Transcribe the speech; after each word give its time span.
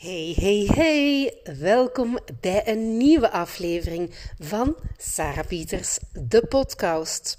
Hey, 0.00 0.34
hey, 0.36 0.70
hey! 0.74 1.40
Welkom 1.58 2.18
bij 2.40 2.68
een 2.68 2.96
nieuwe 2.96 3.30
aflevering 3.30 4.14
van 4.38 4.76
Sarah 4.96 5.46
Pieters, 5.46 5.98
de 6.12 6.46
podcast. 6.48 7.38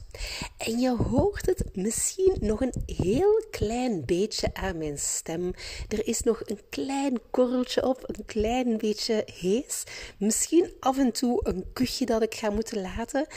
En 0.57 0.79
je 0.79 0.95
hoort 0.95 1.45
het 1.45 1.63
misschien 1.73 2.37
nog 2.39 2.61
een 2.61 2.73
heel 2.85 3.45
klein 3.51 4.05
beetje 4.05 4.49
aan 4.53 4.77
mijn 4.77 4.97
stem. 4.97 5.53
Er 5.87 6.07
is 6.07 6.21
nog 6.21 6.41
een 6.45 6.59
klein 6.69 7.19
korreltje 7.31 7.87
op, 7.87 8.03
een 8.05 8.25
klein 8.25 8.77
beetje 8.77 9.27
hees. 9.39 9.83
Misschien 10.17 10.73
af 10.79 10.97
en 10.97 11.11
toe 11.11 11.39
een 11.43 11.65
kuchje 11.73 12.05
dat 12.05 12.21
ik 12.21 12.35
ga 12.35 12.49
moeten 12.49 12.81
laten. 12.81 13.27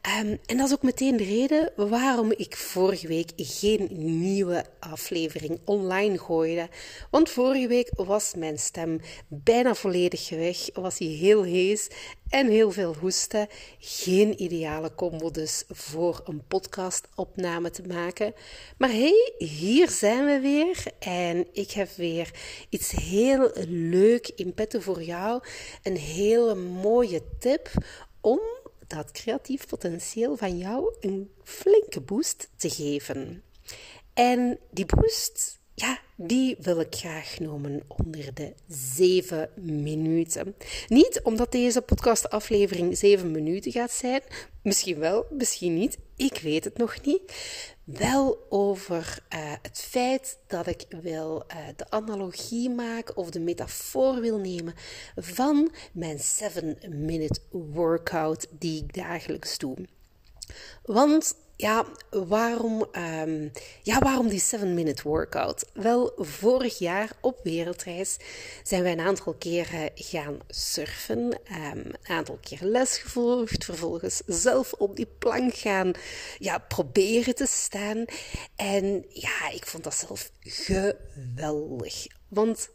Ehm, 0.00 0.36
en 0.46 0.56
dat 0.56 0.66
is 0.66 0.72
ook 0.72 0.82
meteen 0.82 1.16
de 1.16 1.24
reden 1.24 1.72
waarom 1.76 2.32
ik 2.36 2.56
vorige 2.56 3.06
week 3.06 3.30
geen 3.36 3.88
nieuwe 4.20 4.64
aflevering 4.78 5.60
online 5.64 6.18
gooide. 6.18 6.68
Want 7.10 7.30
vorige 7.30 7.68
week 7.68 7.90
was 7.96 8.34
mijn 8.34 8.58
stem 8.70 9.00
bijna 9.28 9.74
volledig 9.74 10.28
weg, 10.28 10.68
was 10.72 10.98
hij 10.98 11.08
heel 11.08 11.42
hees 11.42 11.88
en 12.28 12.48
heel 12.48 12.70
veel 12.70 12.94
hoesten. 12.94 13.48
Geen 13.78 14.42
ideale 14.42 14.94
combo 14.94 15.30
dus 15.30 15.64
voor 15.68 16.20
een 16.24 16.42
podcastopname 16.48 17.70
te 17.70 17.82
maken. 17.82 18.34
Maar 18.78 18.88
hey, 18.88 19.32
hier 19.38 19.88
zijn 19.88 20.26
we 20.26 20.40
weer 20.40 20.84
en 20.98 21.46
ik 21.52 21.70
heb 21.70 21.88
weer 21.96 22.30
iets 22.68 22.90
heel 22.90 23.50
leuk 23.66 24.28
in 24.28 24.54
petto 24.54 24.80
voor 24.80 25.02
jou. 25.02 25.42
Een 25.82 25.96
hele 25.96 26.54
mooie 26.54 27.22
tip 27.38 27.70
om 28.20 28.40
dat 28.86 29.10
creatief 29.10 29.66
potentieel 29.66 30.36
van 30.36 30.58
jou 30.58 30.94
een 31.00 31.30
flinke 31.44 32.00
boost 32.00 32.50
te 32.56 32.70
geven. 32.70 33.42
En 34.14 34.58
die 34.70 34.86
boost 34.86 35.59
ja, 35.74 35.98
die 36.16 36.56
wil 36.60 36.80
ik 36.80 36.94
graag 36.94 37.38
noemen 37.38 37.82
onder 37.88 38.34
de 38.34 38.54
7 38.68 39.50
minuten. 39.54 40.54
Niet 40.88 41.20
omdat 41.22 41.52
deze 41.52 41.82
podcastaflevering 41.82 42.98
7 42.98 43.30
minuten 43.30 43.72
gaat 43.72 43.90
zijn. 43.90 44.22
Misschien 44.62 44.98
wel, 44.98 45.26
misschien 45.30 45.74
niet. 45.74 45.98
Ik 46.16 46.38
weet 46.38 46.64
het 46.64 46.78
nog 46.78 47.00
niet. 47.04 47.32
Wel 47.84 48.46
over 48.48 49.18
uh, 49.34 49.52
het 49.62 49.80
feit 49.80 50.38
dat 50.46 50.66
ik 50.66 50.84
wil 51.02 51.44
uh, 51.48 51.56
de 51.76 51.90
analogie 51.90 52.70
maken 52.70 53.16
of 53.16 53.30
de 53.30 53.40
metafoor 53.40 54.20
wil 54.20 54.38
nemen 54.38 54.74
van 55.16 55.70
mijn 55.92 56.18
7-minute 56.18 57.40
workout 57.50 58.46
die 58.58 58.82
ik 58.82 58.94
dagelijks 58.94 59.58
doe. 59.58 59.76
Want 60.82 61.34
ja, 61.60 61.84
waarom, 62.10 62.86
um, 63.24 63.52
ja, 63.82 63.98
waarom 63.98 64.28
die 64.28 64.42
7-minute 64.42 65.02
workout? 65.02 65.64
Wel, 65.72 66.12
vorig 66.16 66.78
jaar 66.78 67.10
op 67.20 67.40
wereldreis 67.42 68.16
zijn 68.62 68.82
wij 68.82 68.92
een 68.92 69.00
aantal 69.00 69.34
keren 69.34 69.90
gaan 69.94 70.38
surfen. 70.48 71.18
Um, 71.18 71.84
een 71.84 71.96
aantal 72.06 72.38
keer 72.40 72.58
les 72.62 72.98
gevolgd. 72.98 73.64
Vervolgens 73.64 74.22
zelf 74.26 74.72
op 74.72 74.96
die 74.96 75.08
plank 75.18 75.54
gaan 75.54 75.92
ja, 76.38 76.58
proberen 76.58 77.34
te 77.34 77.46
staan. 77.46 78.04
En 78.56 79.04
ja, 79.08 79.50
ik 79.50 79.66
vond 79.66 79.84
dat 79.84 79.94
zelf 79.94 80.30
geweldig. 80.40 82.06
Want 82.28 82.68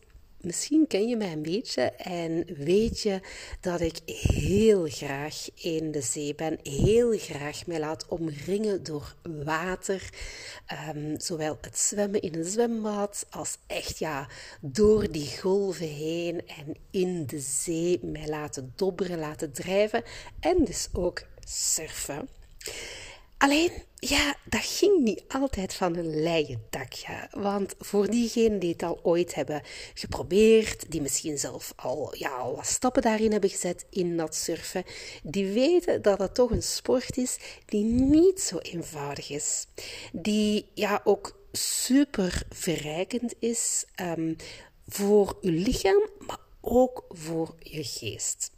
Misschien 0.45 0.87
ken 0.87 1.07
je 1.07 1.15
mij 1.15 1.31
een 1.31 1.41
beetje 1.41 1.81
en 1.91 2.45
weet 2.57 3.01
je 3.01 3.19
dat 3.61 3.81
ik 3.81 3.99
heel 4.05 4.87
graag 4.89 5.47
in 5.53 5.91
de 5.91 6.01
zee 6.01 6.35
ben, 6.35 6.59
heel 6.63 7.17
graag 7.17 7.65
mij 7.65 7.79
laat 7.79 8.05
omringen 8.07 8.83
door 8.83 9.15
water. 9.43 10.09
Um, 10.95 11.19
zowel 11.19 11.57
het 11.61 11.77
zwemmen 11.77 12.21
in 12.21 12.35
een 12.35 12.45
zwembad 12.45 13.25
als 13.29 13.57
echt 13.67 13.97
ja, 13.97 14.27
door 14.61 15.11
die 15.11 15.37
golven 15.37 15.87
heen 15.87 16.47
en 16.47 16.75
in 16.91 17.25
de 17.25 17.39
zee 17.39 17.99
mij 18.03 18.27
laten 18.27 18.73
dobberen, 18.75 19.19
laten 19.19 19.51
drijven 19.51 20.03
en 20.39 20.63
dus 20.65 20.87
ook 20.93 21.23
surfen. 21.43 22.27
Alleen, 23.37 23.71
ja, 23.95 24.35
dat 24.43 24.65
ging 24.65 25.03
niet 25.03 25.23
altijd 25.27 25.73
van 25.73 25.95
een 25.95 26.21
leien 26.21 26.61
dakje. 26.69 27.27
Want 27.31 27.75
voor 27.79 28.09
diegenen 28.09 28.59
die 28.59 28.71
het 28.71 28.83
al 28.83 28.99
ooit 29.03 29.35
hebben 29.35 29.61
geprobeerd, 29.93 30.91
die 30.91 31.01
misschien 31.01 31.37
zelf 31.37 31.73
al, 31.75 32.15
ja, 32.17 32.29
al 32.29 32.55
wat 32.55 32.65
stappen 32.65 33.01
daarin 33.01 33.31
hebben 33.31 33.49
gezet 33.49 33.85
in 33.89 34.17
dat 34.17 34.35
surfen, 34.35 34.83
die 35.23 35.45
weten 35.45 36.01
dat 36.01 36.19
het 36.19 36.35
toch 36.35 36.51
een 36.51 36.63
sport 36.63 37.17
is 37.17 37.37
die 37.65 37.83
niet 37.83 38.41
zo 38.41 38.57
eenvoudig 38.57 39.29
is. 39.29 39.67
Die 40.11 40.69
ja, 40.73 41.01
ook 41.03 41.39
super 41.51 42.43
verrijkend 42.49 43.33
is 43.39 43.85
um, 44.01 44.35
voor 44.87 45.37
uw 45.41 45.51
lichaam, 45.51 46.09
maar 46.27 46.39
ook 46.61 47.05
voor 47.09 47.55
je 47.59 47.83
geest. 47.83 48.51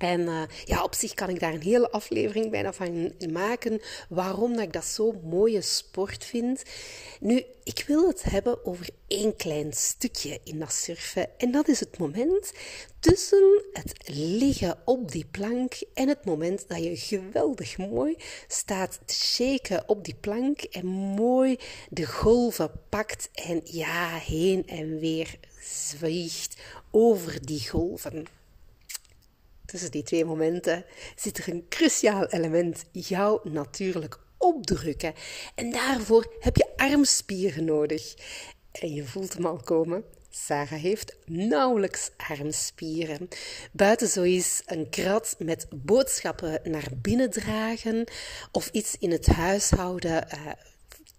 En 0.00 0.20
uh, 0.20 0.42
ja, 0.64 0.82
op 0.82 0.94
zich 0.94 1.14
kan 1.14 1.28
ik 1.28 1.40
daar 1.40 1.54
een 1.54 1.62
hele 1.62 1.90
aflevering 1.90 2.50
bijna 2.50 2.72
van 2.72 3.12
maken. 3.30 3.80
Waarom 4.08 4.52
dat 4.52 4.62
ik 4.62 4.72
dat 4.72 4.84
zo'n 4.84 5.20
mooie 5.24 5.62
sport 5.62 6.24
vind. 6.24 6.62
Nu, 7.20 7.44
ik 7.64 7.84
wil 7.86 8.06
het 8.06 8.22
hebben 8.22 8.64
over 8.64 8.88
één 9.06 9.36
klein 9.36 9.72
stukje 9.72 10.40
in 10.44 10.58
dat 10.58 10.72
surfen. 10.72 11.38
En 11.38 11.50
dat 11.50 11.68
is 11.68 11.80
het 11.80 11.98
moment 11.98 12.52
tussen 13.00 13.62
het 13.72 14.08
liggen 14.14 14.78
op 14.84 15.10
die 15.10 15.26
plank 15.30 15.72
en 15.94 16.08
het 16.08 16.24
moment 16.24 16.68
dat 16.68 16.84
je 16.84 16.96
geweldig 16.96 17.78
mooi 17.78 18.16
staat 18.48 19.00
te 19.04 19.14
shaken 19.14 19.88
op 19.88 20.04
die 20.04 20.16
plank 20.20 20.60
en 20.60 20.86
mooi 20.86 21.58
de 21.90 22.06
golven 22.06 22.70
pakt 22.88 23.28
en 23.32 23.60
ja, 23.64 24.08
heen 24.08 24.66
en 24.66 24.98
weer 24.98 25.38
zwiegt 25.62 26.60
over 26.90 27.46
die 27.46 27.68
golven. 27.68 28.39
Tussen 29.70 29.90
die 29.90 30.02
twee 30.02 30.24
momenten 30.24 30.84
zit 31.16 31.38
er 31.38 31.48
een 31.48 31.66
cruciaal 31.68 32.26
element, 32.26 32.84
jou 32.92 33.50
natuurlijk 33.50 34.18
opdrukken. 34.38 35.14
En 35.54 35.70
daarvoor 35.70 36.32
heb 36.40 36.56
je 36.56 36.66
armspieren 36.76 37.64
nodig. 37.64 38.14
En 38.72 38.94
je 38.94 39.04
voelt 39.04 39.32
hem 39.32 39.46
al 39.46 39.56
komen. 39.56 40.04
Sarah 40.30 40.80
heeft 40.80 41.16
nauwelijks 41.26 42.10
armspieren. 42.16 43.28
Buiten 43.72 44.08
zo 44.08 44.22
is 44.22 44.62
een 44.66 44.88
krat 44.88 45.36
met 45.38 45.66
boodschappen 45.70 46.60
naar 46.64 46.88
binnen 46.96 47.30
dragen 47.30 48.04
of 48.52 48.68
iets 48.72 48.96
in 48.98 49.10
het 49.10 49.26
huishouden 49.26 50.26
uh, 50.34 50.52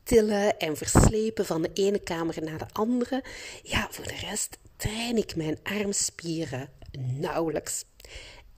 tillen 0.03 0.57
en 0.57 0.77
verslepen 0.77 1.45
van 1.45 1.61
de 1.61 1.69
ene 1.73 1.99
kamer 1.99 2.43
naar 2.43 2.57
de 2.57 2.73
andere. 2.73 3.23
Ja, 3.63 3.87
voor 3.91 4.07
de 4.07 4.27
rest 4.29 4.57
train 4.75 5.17
ik 5.17 5.35
mijn 5.35 5.59
armspieren 5.63 6.69
nauwelijks. 6.99 7.85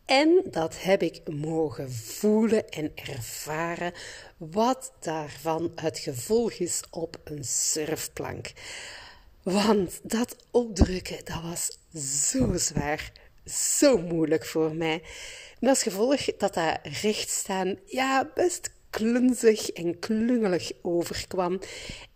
En 0.06 0.42
dat 0.46 0.82
heb 0.82 1.02
ik 1.02 1.22
mogen 1.30 1.92
voelen 1.92 2.70
en 2.70 2.92
ervaren 2.96 3.94
wat 4.38 4.92
daarvan 5.00 5.72
het 5.76 6.00
gevolg 6.00 6.54
is 6.54 6.82
op 6.90 7.18
een 7.24 7.44
surfplank. 7.44 8.52
Want 9.44 10.00
dat 10.04 10.36
opdrukken, 10.52 11.18
dat 11.24 11.42
was 11.42 11.78
zo 12.28 12.58
zwaar, 12.58 13.12
zo 13.46 13.98
moeilijk 13.98 14.46
voor 14.46 14.76
mij. 14.76 15.02
Met 15.60 15.70
als 15.70 15.84
gevolg 15.84 16.26
dat 16.26 16.54
dat 16.54 16.80
rechtstaan, 16.84 17.80
ja, 17.86 18.32
best 18.36 18.72
klunzig 18.90 19.70
en 19.70 20.00
klungelig 20.00 20.72
overkwam. 20.82 21.60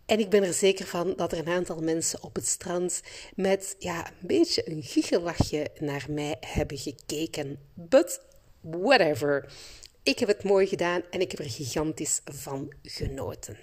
En 0.07 0.19
ik 0.19 0.29
ben 0.29 0.43
er 0.43 0.53
zeker 0.53 0.85
van 0.85 1.13
dat 1.15 1.31
er 1.31 1.37
een 1.37 1.47
aantal 1.47 1.79
mensen 1.79 2.23
op 2.23 2.35
het 2.35 2.47
strand 2.47 3.01
met 3.35 3.75
ja, 3.79 4.07
een 4.07 4.27
beetje 4.27 4.69
een 4.69 4.83
gichelachje 4.83 5.67
naar 5.79 6.05
mij 6.09 6.35
hebben 6.39 6.77
gekeken. 6.77 7.59
But 7.73 8.21
whatever. 8.61 9.53
Ik 10.03 10.19
heb 10.19 10.27
het 10.27 10.43
mooi 10.43 10.67
gedaan 10.67 11.01
en 11.09 11.21
ik 11.21 11.31
heb 11.31 11.39
er 11.39 11.49
gigantisch 11.49 12.21
van 12.23 12.73
genoten. 12.81 13.57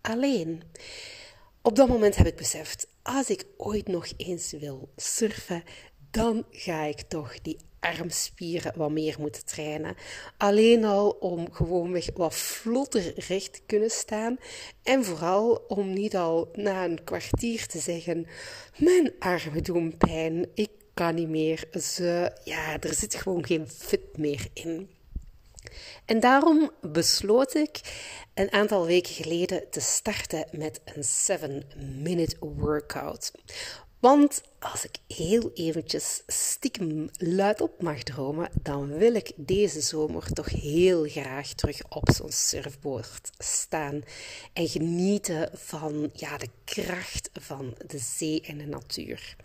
Alleen, 0.00 0.62
op 1.62 1.76
dat 1.76 1.88
moment 1.88 2.16
heb 2.16 2.26
ik 2.26 2.36
beseft, 2.36 2.88
als 3.02 3.30
ik 3.30 3.46
ooit 3.56 3.88
nog 3.88 4.06
eens 4.16 4.52
wil 4.52 4.88
surfen, 4.96 5.62
dan 6.10 6.46
ga 6.50 6.82
ik 6.82 7.00
toch 7.00 7.40
die 7.40 7.58
armspieren 7.80 8.72
wat 8.76 8.90
meer 8.90 9.16
moeten 9.18 9.44
trainen. 9.44 9.94
Alleen 10.36 10.84
al 10.84 11.10
om 11.10 11.52
gewoonweg 11.52 12.08
wat 12.14 12.34
vlotter 12.34 13.12
recht 13.14 13.52
te 13.52 13.60
kunnen 13.66 13.90
staan. 13.90 14.36
En 14.82 15.04
vooral 15.04 15.64
om 15.68 15.92
niet 15.92 16.16
al 16.16 16.48
na 16.54 16.84
een 16.84 17.04
kwartier 17.04 17.66
te 17.66 17.78
zeggen: 17.78 18.26
Mijn 18.76 19.12
armen 19.18 19.62
doen 19.62 19.96
pijn, 19.96 20.48
ik 20.54 20.70
kan 20.94 21.14
niet 21.14 21.28
meer. 21.28 21.68
Ze, 21.80 22.32
ja, 22.44 22.80
er 22.80 22.94
zit 22.94 23.14
gewoon 23.14 23.46
geen 23.46 23.68
fit 23.68 24.16
meer 24.16 24.46
in. 24.52 24.90
En 26.04 26.20
daarom 26.20 26.70
besloot 26.80 27.54
ik 27.54 27.80
een 28.34 28.52
aantal 28.52 28.86
weken 28.86 29.14
geleden 29.14 29.70
te 29.70 29.80
starten 29.80 30.44
met 30.52 30.80
een 30.84 31.04
7-minute 31.38 32.36
workout. 32.40 33.32
Want 34.00 34.42
als 34.58 34.84
ik 34.84 35.16
heel 35.16 35.50
eventjes 35.54 36.22
stiekem 36.26 37.10
luidop 37.16 37.82
mag 37.82 38.02
dromen, 38.02 38.50
dan 38.62 38.98
wil 38.98 39.14
ik 39.14 39.32
deze 39.36 39.80
zomer 39.80 40.32
toch 40.32 40.48
heel 40.48 41.08
graag 41.08 41.52
terug 41.52 41.82
op 41.88 42.10
zo'n 42.14 42.32
surfboard 42.32 43.30
staan 43.38 44.02
en 44.52 44.68
genieten 44.68 45.50
van 45.54 46.10
ja, 46.12 46.36
de 46.36 46.48
kracht 46.64 47.30
van 47.32 47.74
de 47.86 47.98
zee 47.98 48.40
en 48.40 48.58
de 48.58 48.66
natuur. 48.66 49.36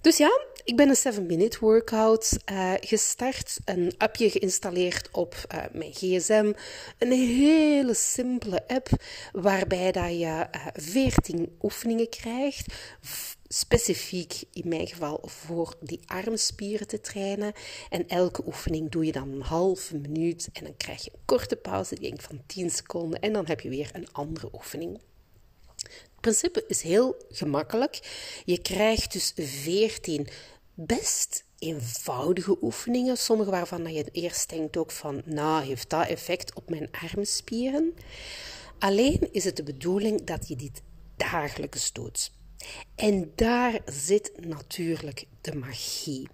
Dus 0.00 0.16
ja, 0.16 0.40
ik 0.64 0.76
ben 0.76 0.88
een 0.88 1.14
7-minute 1.14 1.58
workout 1.60 2.38
uh, 2.52 2.72
gestart, 2.80 3.58
een 3.64 3.94
appje 3.98 4.30
geïnstalleerd 4.30 5.08
op 5.12 5.34
uh, 5.54 5.62
mijn 5.72 5.92
gsm. 5.92 6.52
Een 6.98 7.12
hele 7.12 7.94
simpele 7.94 8.68
app 8.68 8.88
waarbij 9.32 9.92
dat 9.92 10.10
je 10.10 10.46
uh, 10.54 10.66
14 10.74 11.56
oefeningen 11.62 12.08
krijgt. 12.08 12.74
Specifiek 13.52 14.42
in 14.52 14.68
mijn 14.68 14.86
geval 14.86 15.22
voor 15.24 15.76
die 15.80 16.00
armspieren 16.06 16.86
te 16.86 17.00
trainen. 17.00 17.52
En 17.88 18.08
elke 18.08 18.46
oefening 18.46 18.90
doe 18.90 19.04
je 19.04 19.12
dan 19.12 19.32
een 19.32 19.42
halve 19.42 19.96
minuut 19.96 20.48
en 20.52 20.64
dan 20.64 20.76
krijg 20.76 21.04
je 21.04 21.10
een 21.12 21.24
korte 21.24 21.56
pauze, 21.56 21.94
die 21.94 22.08
denk 22.08 22.20
van 22.20 22.42
10 22.46 22.70
seconden. 22.70 23.20
En 23.20 23.32
dan 23.32 23.46
heb 23.46 23.60
je 23.60 23.68
weer 23.68 23.90
een 23.92 24.12
andere 24.12 24.48
oefening. 24.52 25.00
Het 25.76 26.20
principe 26.20 26.64
is 26.66 26.82
heel 26.82 27.16
gemakkelijk. 27.30 28.00
Je 28.44 28.58
krijgt 28.58 29.12
dus 29.12 29.32
14 29.36 30.28
best 30.74 31.44
eenvoudige 31.58 32.56
oefeningen. 32.62 33.16
Sommige 33.16 33.50
waarvan 33.50 33.92
je 33.92 34.04
eerst 34.12 34.48
denkt 34.48 34.76
ook 34.76 34.90
van, 34.90 35.22
nou, 35.24 35.64
heeft 35.64 35.90
dat 35.90 36.06
effect 36.06 36.54
op 36.54 36.70
mijn 36.70 36.88
armspieren? 36.90 37.94
Alleen 38.78 39.28
is 39.32 39.44
het 39.44 39.56
de 39.56 39.62
bedoeling 39.62 40.24
dat 40.24 40.48
je 40.48 40.56
dit 40.56 40.82
dagelijks 41.16 41.92
doet. 41.92 42.30
En 42.94 43.32
daar 43.34 43.80
zit 43.84 44.32
natuurlijk 44.46 45.24
de 45.40 45.54
magie. 45.54 46.28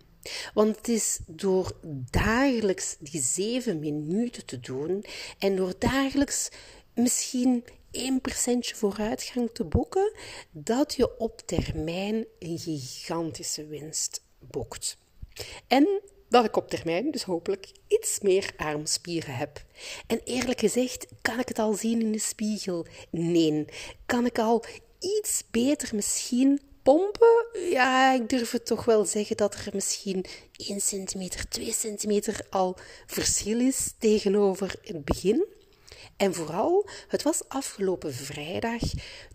Want 0.55 0.77
het 0.77 0.89
is 0.89 1.19
door 1.27 1.73
dagelijks 2.11 2.97
die 2.99 3.21
zeven 3.23 3.79
minuten 3.79 4.47
te 4.47 4.61
doen 4.61 5.05
en 5.39 5.57
door 5.57 5.75
dagelijks 5.79 6.49
misschien 6.95 7.65
1% 7.97 7.99
vooruitgang 8.59 9.51
te 9.53 9.65
boeken, 9.65 10.13
dat 10.51 10.95
je 10.95 11.19
op 11.19 11.41
termijn 11.41 12.27
een 12.39 12.59
gigantische 12.59 13.67
winst 13.67 14.23
boekt. 14.39 14.99
En 15.67 16.01
dat 16.29 16.45
ik 16.45 16.57
op 16.57 16.69
termijn 16.69 17.11
dus 17.11 17.23
hopelijk 17.23 17.71
iets 17.89 18.21
meer 18.21 18.53
armspieren 18.57 19.35
heb. 19.35 19.65
En 20.07 20.21
eerlijk 20.25 20.61
gezegd, 20.61 21.07
kan 21.23 21.39
ik 21.39 21.49
het 21.49 21.59
al 21.59 21.73
zien 21.73 22.01
in 22.01 22.13
de 22.13 22.19
spiegel? 22.19 22.87
Nee. 23.11 23.65
Kan 24.07 24.27
ik 24.27 24.39
al 24.39 24.65
iets 25.01 25.43
beter 25.51 25.95
misschien 25.95 26.61
pompen? 26.83 27.47
Ja, 27.71 28.13
ik 28.13 28.29
durf 28.29 28.51
het 28.51 28.67
toch 28.67 28.85
wel 28.85 29.05
zeggen 29.05 29.37
dat 29.37 29.55
er 29.55 29.69
misschien 29.73 30.25
1 30.57 30.81
centimeter, 30.81 31.49
2 31.49 31.73
centimeter 31.73 32.47
al 32.51 32.77
verschil 33.07 33.61
is 33.61 33.93
tegenover 33.99 34.75
het 34.83 35.05
begin. 35.05 35.45
En 36.17 36.35
vooral, 36.35 36.89
het 37.09 37.23
was 37.23 37.49
afgelopen 37.49 38.15
vrijdag 38.15 38.83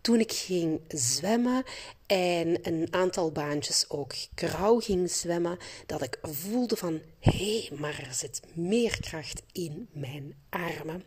toen 0.02 0.20
ik 0.20 0.32
ging 0.32 0.82
zwemmen 0.88 1.64
en 2.06 2.68
een 2.68 2.88
aantal 2.92 3.32
baantjes 3.32 3.86
ook 3.90 4.14
grauw 4.36 4.80
ging 4.80 5.12
zwemmen, 5.12 5.58
dat 5.86 6.02
ik 6.02 6.20
voelde 6.22 6.76
van 6.76 7.02
hé, 7.20 7.60
hey, 7.60 7.78
maar 7.78 8.04
er 8.08 8.14
zit 8.14 8.42
meer 8.54 9.00
kracht 9.00 9.42
in 9.52 9.90
mijn 9.94 10.36
armen. 10.50 11.04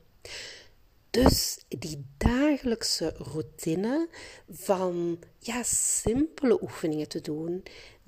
Dus 1.15 1.59
die 1.69 2.07
dagelijkse 2.17 3.15
routine 3.19 4.09
van 4.51 5.19
ja, 5.39 5.63
simpele 5.63 6.63
oefeningen 6.63 7.09
te 7.09 7.21
doen, 7.21 7.63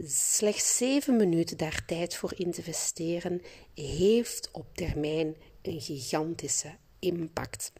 slechts 0.06 0.76
zeven 0.76 1.16
minuten 1.16 1.56
daar 1.56 1.84
tijd 1.86 2.16
voor 2.16 2.32
in 2.36 2.50
te 2.50 2.56
investeren, 2.56 3.42
heeft 3.74 4.48
op 4.52 4.66
termijn 4.74 5.36
een 5.62 5.80
gigantische 5.80 6.76
impact. 6.98 7.72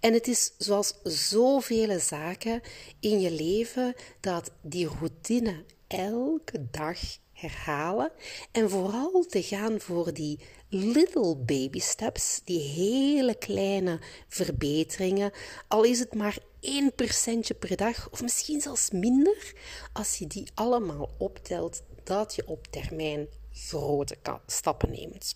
En 0.00 0.12
het 0.12 0.28
is 0.28 0.52
zoals 0.58 0.94
zoveel 1.02 2.00
zaken 2.00 2.60
in 3.00 3.20
je 3.20 3.30
leven 3.30 3.94
dat 4.20 4.52
die 4.62 4.88
routine 4.88 5.64
elke 5.86 6.66
dag 6.70 6.98
herhalen 7.32 8.12
en 8.52 8.70
vooral 8.70 9.24
te 9.28 9.42
gaan 9.42 9.80
voor 9.80 10.12
die 10.12 10.38
little 10.68 11.36
baby 11.36 11.78
steps, 11.78 12.40
die 12.44 12.60
hele 12.60 13.34
kleine 13.34 14.00
verbeteringen, 14.28 15.32
al 15.68 15.84
is 15.84 15.98
het 15.98 16.14
maar 16.14 16.38
1% 16.60 17.58
per 17.58 17.76
dag 17.76 18.10
of 18.10 18.22
misschien 18.22 18.60
zelfs 18.60 18.90
minder, 18.90 19.52
als 19.92 20.18
je 20.18 20.26
die 20.26 20.50
allemaal 20.54 21.10
optelt, 21.18 21.82
dat 22.04 22.34
je 22.34 22.46
op 22.46 22.66
termijn 22.66 23.28
grote 23.52 24.16
stappen 24.46 24.90
neemt. 24.90 25.34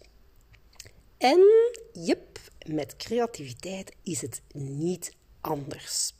En 1.18 1.40
jep, 1.92 2.38
met 2.66 2.96
creativiteit 2.96 3.96
is 4.02 4.20
het 4.20 4.42
niet 4.52 5.14
anders. 5.40 6.14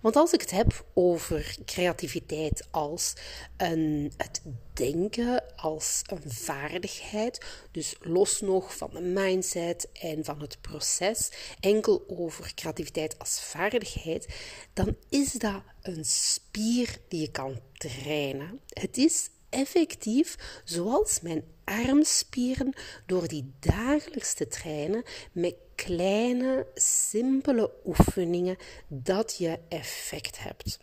Want 0.00 0.16
als 0.16 0.32
ik 0.32 0.40
het 0.40 0.50
heb 0.50 0.84
over 0.94 1.56
creativiteit 1.64 2.66
als 2.70 3.12
een, 3.56 4.12
het 4.16 4.42
denken 4.72 5.56
als 5.56 6.02
een 6.06 6.30
vaardigheid, 6.30 7.44
dus 7.70 7.96
los 8.00 8.40
nog 8.40 8.76
van 8.76 8.90
de 8.92 9.00
mindset 9.00 9.88
en 9.92 10.24
van 10.24 10.40
het 10.40 10.60
proces, 10.60 11.30
enkel 11.60 12.04
over 12.06 12.54
creativiteit 12.54 13.18
als 13.18 13.40
vaardigheid, 13.40 14.28
dan 14.72 14.96
is 15.08 15.32
dat 15.32 15.62
een 15.82 16.04
spier 16.04 16.98
die 17.08 17.20
je 17.20 17.30
kan 17.30 17.60
trainen. 17.72 18.60
Het 18.68 18.96
is 18.96 19.30
effectief 19.48 20.60
zoals 20.64 21.20
mijn 21.20 21.44
armspieren 21.64 22.72
door 23.06 23.28
die 23.28 23.52
dagelijks 23.60 24.34
te 24.34 24.48
trainen 24.48 25.02
met 25.32 25.54
kleine, 25.74 26.66
simpele 26.74 27.70
oefeningen 27.84 28.56
dat 28.88 29.36
je 29.38 29.58
effect 29.68 30.42
hebt. 30.42 30.78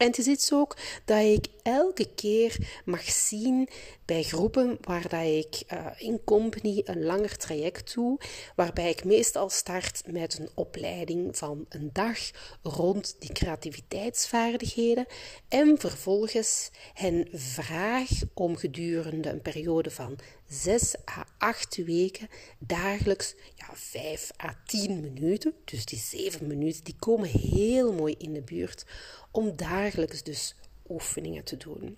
En 0.00 0.06
het 0.06 0.18
is 0.18 0.26
iets 0.26 0.52
ook 0.52 0.76
dat 1.04 1.18
ik 1.18 1.46
elke 1.62 2.08
keer 2.14 2.80
mag 2.84 3.02
zien 3.02 3.68
bij 4.04 4.22
groepen 4.22 4.78
waar 4.80 5.08
dat 5.08 5.24
ik 5.24 5.62
uh, 5.72 5.86
in 5.98 6.24
company 6.24 6.82
een 6.84 7.04
langer 7.04 7.36
traject 7.36 7.94
doe, 7.94 8.18
waarbij 8.56 8.90
ik 8.90 9.04
meestal 9.04 9.48
start 9.48 10.02
met 10.06 10.38
een 10.38 10.48
opleiding 10.54 11.36
van 11.36 11.66
een 11.68 11.90
dag 11.92 12.18
rond 12.62 13.16
die 13.18 13.32
creativiteitsvaardigheden 13.32 15.06
en 15.48 15.78
vervolgens 15.78 16.70
hen 16.94 17.28
vraag 17.32 18.08
om 18.34 18.56
gedurende 18.56 19.30
een 19.30 19.42
periode 19.42 19.90
van 19.90 20.18
6 20.50 20.94
à 21.04 21.26
8 21.38 21.84
weken 21.84 22.28
dagelijks 22.58 23.34
ja, 23.54 23.66
5 23.72 24.30
à 24.44 24.56
10 24.66 25.00
minuten, 25.00 25.54
dus 25.64 25.84
die 25.84 25.98
7 25.98 26.46
minuten, 26.46 26.84
die 26.84 26.96
komen 26.98 27.28
heel 27.28 27.92
mooi 27.92 28.14
in 28.18 28.32
de 28.32 28.42
buurt 28.42 28.84
om 29.30 29.56
dagelijks 29.56 30.22
dus 30.22 30.54
oefeningen 30.88 31.44
te 31.44 31.56
doen. 31.56 31.96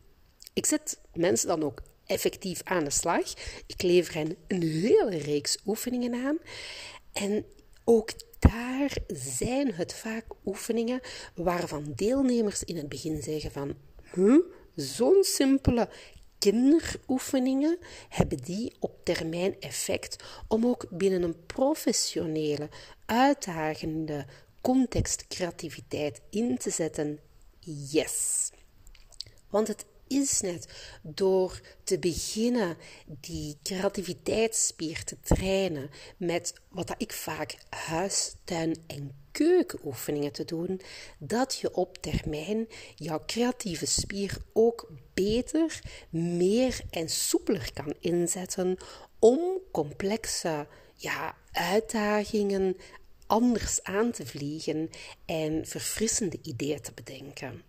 Ik 0.52 0.66
zet 0.66 1.00
mensen 1.14 1.48
dan 1.48 1.62
ook 1.62 1.82
effectief 2.06 2.60
aan 2.64 2.84
de 2.84 2.90
slag. 2.90 3.32
Ik 3.66 3.82
lever 3.82 4.14
hen 4.14 4.36
een 4.46 4.62
hele 4.62 5.18
reeks 5.18 5.58
oefeningen 5.66 6.24
aan. 6.24 6.38
En 7.12 7.44
ook 7.84 8.12
daar 8.38 8.96
zijn 9.06 9.72
het 9.74 9.94
vaak 9.94 10.24
oefeningen 10.44 11.00
waarvan 11.34 11.92
deelnemers 11.96 12.64
in 12.64 12.76
het 12.76 12.88
begin 12.88 13.22
zeggen 13.22 13.52
van... 13.52 13.74
Huh, 14.14 14.38
zo'n 14.74 15.24
simpele 15.24 15.88
kinderoefeningen 16.42 17.78
hebben 18.08 18.38
die 18.38 18.72
op 18.78 19.04
termijn 19.04 19.60
effect 19.60 20.24
om 20.48 20.66
ook 20.66 20.86
binnen 20.90 21.22
een 21.22 21.46
professionele, 21.46 22.68
uitdagende 23.06 24.26
context 24.60 25.26
creativiteit 25.26 26.20
in 26.30 26.58
te 26.58 26.70
zetten? 26.70 27.18
Yes. 27.90 28.50
Want 29.50 29.68
het 29.68 29.84
is 30.06 30.40
net 30.40 30.68
door 31.02 31.60
te 31.84 31.98
beginnen 31.98 32.76
die 33.06 33.58
creativiteitsspier 33.62 35.04
te 35.04 35.20
trainen 35.20 35.90
met 36.16 36.54
wat 36.68 36.94
ik 36.96 37.12
vaak 37.12 37.56
huis, 37.68 38.34
tuin 38.44 38.76
en 38.86 39.21
keukenoefeningen 39.32 40.32
te 40.32 40.44
doen, 40.44 40.80
dat 41.18 41.58
je 41.58 41.74
op 41.74 41.98
termijn 41.98 42.68
jouw 42.94 43.22
creatieve 43.26 43.86
spier 43.86 44.36
ook 44.52 44.90
beter, 45.14 45.80
meer 46.10 46.80
en 46.90 47.08
soepeler 47.08 47.72
kan 47.72 47.94
inzetten 48.00 48.76
om 49.18 49.40
complexe 49.72 50.66
ja, 50.94 51.36
uitdagingen 51.52 52.76
anders 53.26 53.82
aan 53.82 54.10
te 54.10 54.26
vliegen 54.26 54.90
en 55.24 55.66
verfrissende 55.66 56.38
ideeën 56.42 56.80
te 56.80 56.92
bedenken. 56.92 57.62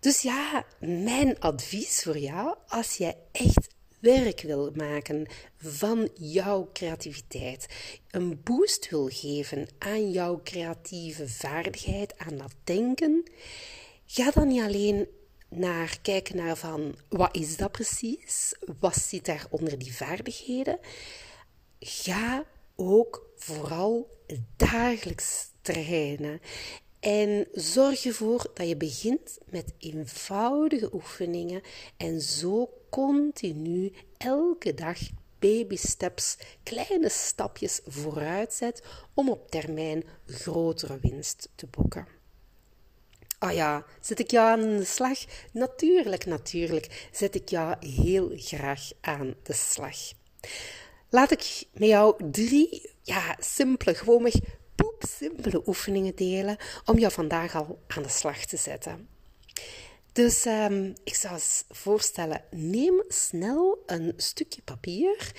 Dus 0.00 0.22
ja, 0.22 0.66
mijn 0.80 1.40
advies 1.40 2.02
voor 2.02 2.18
jou, 2.18 2.56
als 2.66 2.96
je 2.96 3.16
echt 3.32 3.76
werk 3.98 4.40
wil 4.40 4.70
maken 4.74 5.26
van 5.56 6.08
jouw 6.14 6.70
creativiteit, 6.72 7.66
een 8.10 8.40
boost 8.42 8.90
wil 8.90 9.08
geven 9.08 9.68
aan 9.78 10.10
jouw 10.10 10.40
creatieve 10.44 11.28
vaardigheid, 11.28 12.18
aan 12.18 12.36
dat 12.36 12.54
denken, 12.64 13.30
ga 14.06 14.30
dan 14.30 14.48
niet 14.48 14.62
alleen 14.62 15.08
naar 15.48 15.98
kijken 16.02 16.36
naar 16.36 16.56
van 16.56 16.94
wat 17.08 17.36
is 17.36 17.56
dat 17.56 17.72
precies, 17.72 18.54
wat 18.80 18.96
zit 18.96 19.24
daar 19.24 19.46
onder 19.50 19.78
die 19.78 19.94
vaardigheden, 19.94 20.78
ga 21.80 22.44
ook 22.76 23.30
vooral 23.36 24.10
dagelijks 24.56 25.50
trainen 25.60 26.40
En 27.00 27.46
zorg 27.52 28.04
ervoor 28.04 28.50
dat 28.54 28.68
je 28.68 28.76
begint 28.76 29.38
met 29.50 29.72
eenvoudige 29.78 30.94
oefeningen 30.94 31.62
en 31.96 32.20
zo 32.20 32.70
continu 32.90 33.92
elke 34.16 34.74
dag 34.74 34.98
baby 35.38 35.76
steps, 35.76 36.36
kleine 36.62 37.08
stapjes 37.08 37.80
vooruit 37.86 38.54
zet 38.54 38.82
om 39.14 39.30
op 39.30 39.50
termijn 39.50 40.04
grotere 40.26 40.98
winst 41.00 41.48
te 41.54 41.66
boeken. 41.66 42.06
Ah 43.38 43.54
ja, 43.54 43.84
zet 44.00 44.18
ik 44.18 44.30
jou 44.30 44.48
aan 44.48 44.76
de 44.76 44.84
slag? 44.84 45.18
Natuurlijk, 45.52 46.26
natuurlijk, 46.26 47.08
zet 47.12 47.34
ik 47.34 47.48
jou 47.48 47.86
heel 47.86 48.32
graag 48.34 48.90
aan 49.00 49.34
de 49.42 49.52
slag. 49.52 49.96
Laat 51.10 51.30
ik 51.30 51.66
met 51.72 51.88
jou 51.88 52.30
drie, 52.30 52.90
ja, 53.02 53.36
simpele, 53.38 53.94
gewoonweg 53.94 54.34
poepsimpele 54.78 55.62
oefeningen 55.66 56.16
delen 56.16 56.56
om 56.84 56.98
jou 56.98 57.12
vandaag 57.12 57.54
al 57.54 57.78
aan 57.86 58.02
de 58.02 58.08
slag 58.08 58.44
te 58.44 58.56
zetten. 58.56 59.08
Dus 60.12 60.46
um, 60.46 60.92
ik 61.04 61.14
zou 61.14 61.34
eens 61.34 61.64
voorstellen, 61.68 62.42
neem 62.50 63.02
snel 63.08 63.82
een 63.86 64.12
stukje 64.16 64.62
papier 64.62 65.32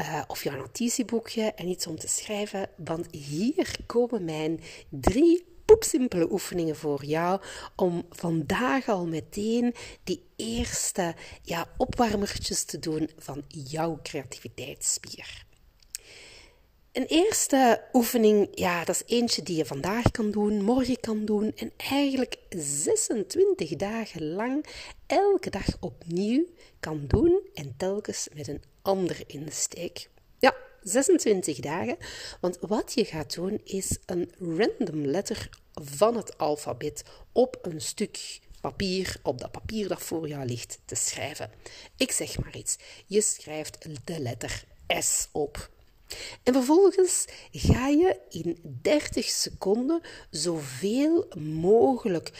uh, 0.00 0.22
of 0.26 0.42
jouw 0.44 0.56
notitieboekje 0.56 1.42
en 1.42 1.68
iets 1.68 1.86
om 1.86 1.98
te 1.98 2.08
schrijven, 2.08 2.68
want 2.76 3.06
hier 3.10 3.76
komen 3.86 4.24
mijn 4.24 4.60
drie 4.88 5.46
poepsimpele 5.64 6.32
oefeningen 6.32 6.76
voor 6.76 7.04
jou 7.04 7.40
om 7.76 8.06
vandaag 8.10 8.88
al 8.88 9.06
meteen 9.06 9.74
die 10.04 10.24
eerste 10.36 11.14
ja, 11.42 11.68
opwarmertjes 11.76 12.64
te 12.64 12.78
doen 12.78 13.10
van 13.18 13.44
jouw 13.48 13.98
creativiteitsspier. 14.02 15.45
Een 16.96 17.06
eerste 17.06 17.82
oefening, 17.92 18.48
ja, 18.54 18.84
dat 18.84 18.94
is 18.94 19.16
eentje 19.16 19.42
die 19.42 19.56
je 19.56 19.64
vandaag 19.66 20.10
kan 20.10 20.30
doen, 20.30 20.62
morgen 20.62 21.00
kan 21.00 21.24
doen 21.24 21.52
en 21.56 21.72
eigenlijk 21.76 22.36
26 22.48 23.70
dagen 23.70 24.32
lang 24.32 24.66
elke 25.06 25.50
dag 25.50 25.66
opnieuw 25.80 26.44
kan 26.80 27.04
doen 27.06 27.40
en 27.54 27.74
telkens 27.76 28.28
met 28.34 28.48
een 28.48 28.62
ander 28.82 29.22
insteek. 29.26 30.08
Ja, 30.38 30.54
26 30.82 31.58
dagen, 31.58 31.96
want 32.40 32.58
wat 32.60 32.92
je 32.94 33.04
gaat 33.04 33.34
doen 33.34 33.60
is 33.64 33.98
een 34.06 34.32
random 34.38 35.06
letter 35.06 35.48
van 35.72 36.16
het 36.16 36.38
alfabet 36.38 37.04
op 37.32 37.58
een 37.62 37.80
stuk 37.80 38.40
papier, 38.60 39.16
op 39.22 39.38
dat 39.38 39.50
papier 39.50 39.88
dat 39.88 40.02
voor 40.02 40.28
jou 40.28 40.44
ligt, 40.44 40.78
te 40.84 40.94
schrijven. 40.94 41.50
Ik 41.96 42.12
zeg 42.12 42.38
maar 42.38 42.56
iets. 42.56 42.76
Je 43.06 43.20
schrijft 43.20 43.86
de 44.04 44.20
letter 44.20 44.64
S 44.98 45.28
op. 45.32 45.74
En 46.42 46.52
vervolgens 46.52 47.24
ga 47.52 47.88
je 47.88 48.20
in 48.28 48.58
30 48.82 49.24
seconden 49.24 50.00
zoveel 50.30 51.26
mogelijk 51.38 52.32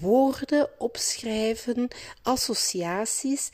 woorden 0.00 0.80
opschrijven, 0.80 1.88
associaties 2.22 3.50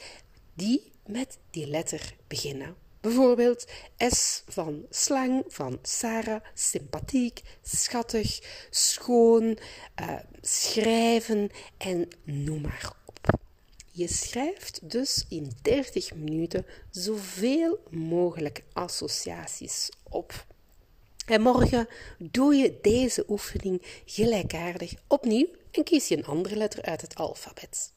die 0.54 0.92
met 1.06 1.38
die 1.50 1.66
letter 1.66 2.14
beginnen. 2.26 2.76
Bijvoorbeeld 3.00 3.66
S 3.98 4.42
van 4.46 4.86
slang, 4.90 5.44
van 5.48 5.78
Sarah, 5.82 6.40
sympathiek, 6.54 7.42
schattig, 7.62 8.40
schoon, 8.70 9.58
uh, 10.00 10.18
schrijven 10.40 11.50
en 11.76 12.08
noem 12.24 12.60
maar. 12.60 12.92
Je 13.96 14.08
schrijft 14.08 14.90
dus 14.90 15.24
in 15.28 15.52
30 15.62 16.14
minuten 16.14 16.66
zoveel 16.90 17.78
mogelijk 17.90 18.62
associaties 18.72 19.88
op. 20.02 20.46
En 21.26 21.40
morgen 21.40 21.88
doe 22.18 22.54
je 22.54 22.78
deze 22.82 23.24
oefening 23.28 23.82
gelijkaardig 24.04 24.94
opnieuw 25.06 25.46
en 25.70 25.84
kies 25.84 26.08
je 26.08 26.16
een 26.16 26.24
andere 26.24 26.56
letter 26.56 26.82
uit 26.82 27.00
het 27.00 27.14
alfabet. 27.14 27.92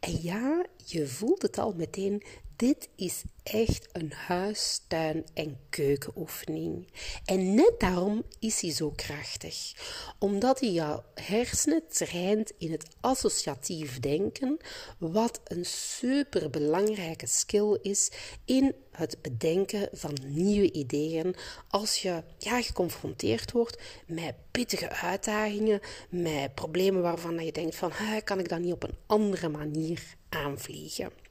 En 0.00 0.22
ja, 0.22 0.66
je 0.84 1.06
voelt 1.06 1.42
het 1.42 1.58
al 1.58 1.72
meteen, 1.76 2.22
dit 2.56 2.88
is 2.94 3.22
echt 3.42 3.88
een 3.92 4.12
huis, 4.12 4.80
tuin 4.88 5.24
en 5.34 5.58
keukenoefening. 5.70 6.88
En 7.24 7.54
net 7.54 7.74
daarom 7.78 8.22
is 8.38 8.60
hij 8.60 8.72
zo 8.72 8.90
krachtig. 8.90 9.72
Omdat 10.18 10.60
hij 10.60 10.70
jouw 10.70 11.04
hersenen 11.14 11.82
traint 11.88 12.52
in 12.58 12.70
het 12.70 12.86
associatief 13.00 14.00
denken, 14.00 14.56
wat 14.98 15.40
een 15.44 15.64
superbelangrijke 15.64 17.26
skill 17.26 17.78
is 17.82 18.10
in 18.44 18.74
het 18.90 19.18
bedenken 19.22 19.88
van 19.92 20.16
nieuwe 20.26 20.72
ideeën 20.72 21.34
als 21.68 22.02
je 22.02 22.22
ja, 22.38 22.62
geconfronteerd 22.62 23.52
wordt 23.52 23.82
met 24.06 24.34
pittige 24.50 24.90
uitdagingen, 24.90 25.80
met 26.08 26.54
problemen 26.54 27.02
waarvan 27.02 27.44
je 27.44 27.52
denkt 27.52 27.76
van, 27.76 27.92
kan 28.24 28.38
ik 28.38 28.48
dat 28.48 28.58
niet 28.58 28.72
op 28.72 28.82
een 28.82 28.96
andere 29.06 29.48
manier 29.48 30.16
aanvliegen? 30.28 31.25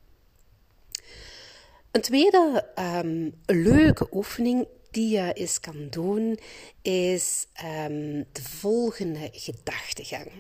Een 1.95 2.01
tweede 2.01 2.65
um, 2.79 3.33
leuke 3.45 4.07
oefening 4.11 4.67
die 4.91 5.17
je 5.17 5.33
eens 5.33 5.59
kan 5.59 5.87
doen, 5.89 6.39
is 6.81 7.47
um, 7.63 8.25
de 8.31 8.41
volgende 8.41 9.29
gedachtegang. 9.31 10.31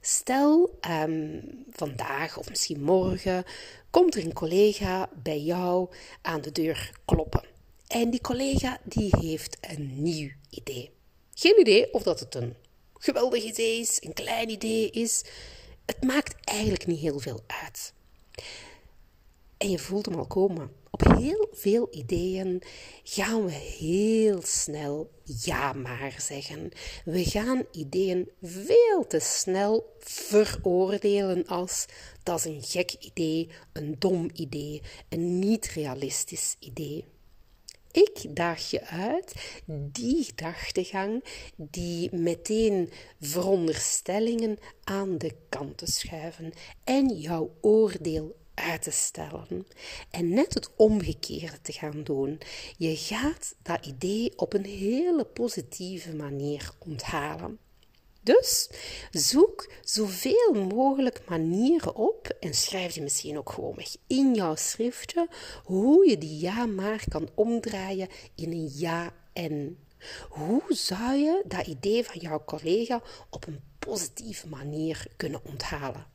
Stel, 0.00 0.78
um, 0.90 1.42
vandaag 1.70 2.38
of 2.38 2.48
misschien 2.48 2.82
morgen 2.82 3.44
komt 3.90 4.14
er 4.14 4.24
een 4.24 4.32
collega 4.32 5.08
bij 5.22 5.40
jou 5.40 5.88
aan 6.22 6.40
de 6.40 6.52
deur 6.52 6.90
kloppen. 7.04 7.44
En 7.86 8.10
die 8.10 8.20
collega 8.20 8.78
die 8.84 9.16
heeft 9.18 9.56
een 9.60 10.02
nieuw 10.02 10.30
idee. 10.50 10.90
Geen 11.34 11.60
idee 11.60 11.92
of 11.92 12.02
dat 12.02 12.20
het 12.20 12.34
een 12.34 12.54
geweldig 12.94 13.42
idee 13.42 13.80
is, 13.80 13.98
een 14.00 14.12
klein 14.12 14.48
idee 14.48 14.90
is. 14.90 15.24
Het 15.86 16.04
maakt 16.04 16.34
eigenlijk 16.44 16.86
niet 16.86 17.00
heel 17.00 17.18
veel 17.18 17.40
uit. 17.46 17.92
En 19.56 19.70
je 19.70 19.78
voelt 19.78 20.06
hem 20.06 20.14
al 20.14 20.26
komen. 20.26 20.84
Op 20.96 21.16
heel 21.16 21.48
veel 21.52 21.88
ideeën 21.90 22.62
gaan 23.02 23.44
we 23.44 23.52
heel 23.52 24.42
snel 24.42 25.10
ja 25.24 25.72
maar 25.72 26.14
zeggen. 26.18 26.70
We 27.04 27.24
gaan 27.24 27.64
ideeën 27.72 28.30
veel 28.42 29.06
te 29.06 29.18
snel 29.18 29.94
veroordelen 29.98 31.46
als 31.46 31.86
dat 32.22 32.38
is 32.38 32.44
een 32.44 32.62
gek 32.62 32.92
idee, 32.92 33.48
een 33.72 33.96
dom 33.98 34.30
idee, 34.34 34.82
een 35.08 35.38
niet 35.38 35.66
realistisch 35.66 36.56
idee. 36.58 37.04
Ik 37.92 38.36
daag 38.36 38.70
je 38.70 38.86
uit 38.86 39.34
die 39.66 40.24
gedachtegang, 40.24 41.24
die 41.56 42.14
meteen 42.14 42.90
veronderstellingen 43.20 44.58
aan 44.84 45.18
de 45.18 45.34
kant 45.48 45.78
te 45.78 45.86
schuiven 45.86 46.52
en 46.84 47.08
jouw 47.08 47.50
oordeel 47.60 48.36
uit 48.56 48.82
te 48.82 48.90
stellen 48.90 49.66
en 50.10 50.28
net 50.28 50.54
het 50.54 50.70
omgekeerde 50.76 51.60
te 51.62 51.72
gaan 51.72 52.02
doen. 52.04 52.40
Je 52.76 52.96
gaat 52.96 53.54
dat 53.62 53.86
idee 53.86 54.32
op 54.36 54.52
een 54.52 54.64
hele 54.64 55.24
positieve 55.24 56.14
manier 56.14 56.70
onthalen. 56.78 57.58
Dus 58.22 58.70
zoek 59.10 59.72
zoveel 59.84 60.52
mogelijk 60.52 61.20
manieren 61.28 61.94
op 61.94 62.28
en 62.40 62.54
schrijf 62.54 62.92
die 62.92 63.02
misschien 63.02 63.38
ook 63.38 63.50
gewoon 63.50 63.74
weg 63.74 63.96
in 64.06 64.34
jouw 64.34 64.54
schriftje 64.54 65.28
hoe 65.64 66.08
je 66.08 66.18
die 66.18 66.40
ja 66.40 66.66
maar 66.66 67.04
kan 67.08 67.28
omdraaien 67.34 68.08
in 68.34 68.52
een 68.52 68.70
ja 68.74 69.12
en. 69.32 69.78
Hoe 70.28 70.62
zou 70.68 71.16
je 71.16 71.42
dat 71.46 71.66
idee 71.66 72.04
van 72.04 72.20
jouw 72.20 72.44
collega 72.44 73.02
op 73.30 73.46
een 73.46 73.60
positieve 73.78 74.48
manier 74.48 75.06
kunnen 75.16 75.40
onthalen? 75.44 76.06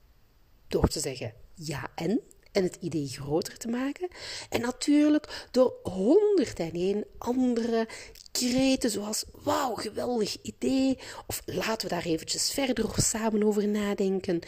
Door 0.67 0.87
te 0.87 0.99
zeggen 0.99 1.40
ja 1.65 1.91
en 1.95 2.21
en 2.51 2.63
het 2.63 2.77
idee 2.79 3.07
groter 3.07 3.57
te 3.57 3.67
maken. 3.67 4.07
En 4.49 4.61
natuurlijk 4.61 5.47
door 5.51 5.73
honderd 5.83 6.59
en 6.59 6.71
één 6.71 7.05
andere 7.17 7.87
kreten 8.31 8.89
zoals 8.89 9.23
wauw, 9.43 9.75
geweldig 9.75 10.37
idee. 10.41 10.97
Of 11.27 11.41
laten 11.45 11.87
we 11.87 11.93
daar 11.93 12.05
eventjes 12.05 12.51
verder 12.51 12.85
samen 12.95 13.43
over 13.43 13.67
nadenken. 13.67 14.39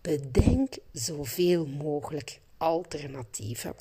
Bedenk 0.00 0.74
zoveel 0.92 1.66
mogelijk 1.66 2.40
alternatieven. 2.56 3.74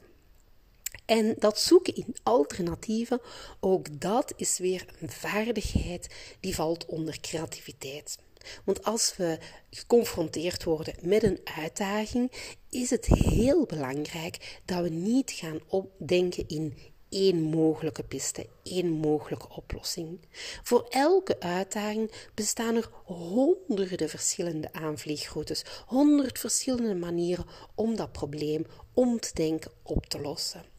En 1.05 1.36
dat 1.38 1.60
zoeken 1.60 1.95
in 1.95 2.15
alternatieven, 2.24 3.22
ook 3.60 4.01
dat 4.01 4.33
is 4.36 4.57
weer 4.57 4.86
een 5.00 5.12
vaardigheid 5.12 6.15
die 6.39 6.55
valt 6.55 6.86
onder 6.86 7.19
creativiteit. 7.19 8.17
Want 8.65 8.83
als 8.83 9.15
we 9.17 9.38
geconfronteerd 9.69 10.63
worden 10.63 10.95
met 11.01 11.23
een 11.23 11.39
uitdaging, 11.43 12.31
is 12.69 12.89
het 12.89 13.05
heel 13.05 13.65
belangrijk 13.65 14.62
dat 14.65 14.83
we 14.83 14.89
niet 14.89 15.31
gaan 15.31 15.59
opdenken 15.67 16.47
in 16.47 16.77
één 17.13 17.41
mogelijke 17.41 18.03
piste, 18.03 18.47
één 18.63 18.89
mogelijke 18.89 19.50
oplossing. 19.50 20.19
Voor 20.63 20.85
elke 20.89 21.39
uitdaging 21.39 22.12
bestaan 22.33 22.75
er 22.75 22.89
honderden 23.05 24.09
verschillende 24.09 24.73
aanvliegroutes, 24.73 25.63
honderd 25.85 26.39
verschillende 26.39 26.95
manieren 26.95 27.45
om 27.75 27.95
dat 27.95 28.12
probleem 28.12 28.65
om 28.93 29.19
te 29.19 29.31
denken 29.33 29.71
op 29.83 30.05
te 30.05 30.21
lossen. 30.21 30.72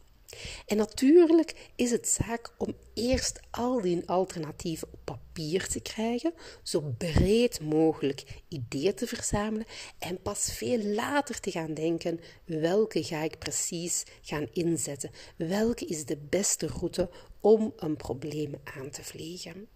En 0.65 0.77
natuurlijk 0.77 1.71
is 1.75 1.91
het 1.91 2.07
zaak 2.07 2.53
om 2.57 2.75
eerst 2.93 3.39
al 3.51 3.81
die 3.81 4.09
alternatieven 4.09 4.87
op 4.91 4.99
papier 5.03 5.67
te 5.67 5.79
krijgen, 5.79 6.33
zo 6.63 6.93
breed 6.97 7.61
mogelijk 7.61 8.41
ideeën 8.47 8.95
te 8.95 9.07
verzamelen 9.07 9.65
en 9.99 10.21
pas 10.21 10.51
veel 10.53 10.83
later 10.83 11.39
te 11.39 11.51
gaan 11.51 11.73
denken 11.73 12.19
welke 12.45 13.03
ga 13.03 13.23
ik 13.23 13.39
precies 13.39 14.03
gaan 14.21 14.47
inzetten, 14.53 15.11
welke 15.35 15.85
is 15.85 16.05
de 16.05 16.17
beste 16.29 16.67
route 16.67 17.09
om 17.41 17.73
een 17.75 17.95
probleem 17.95 18.55
aan 18.63 18.89
te 18.89 19.03
vliegen. 19.03 19.67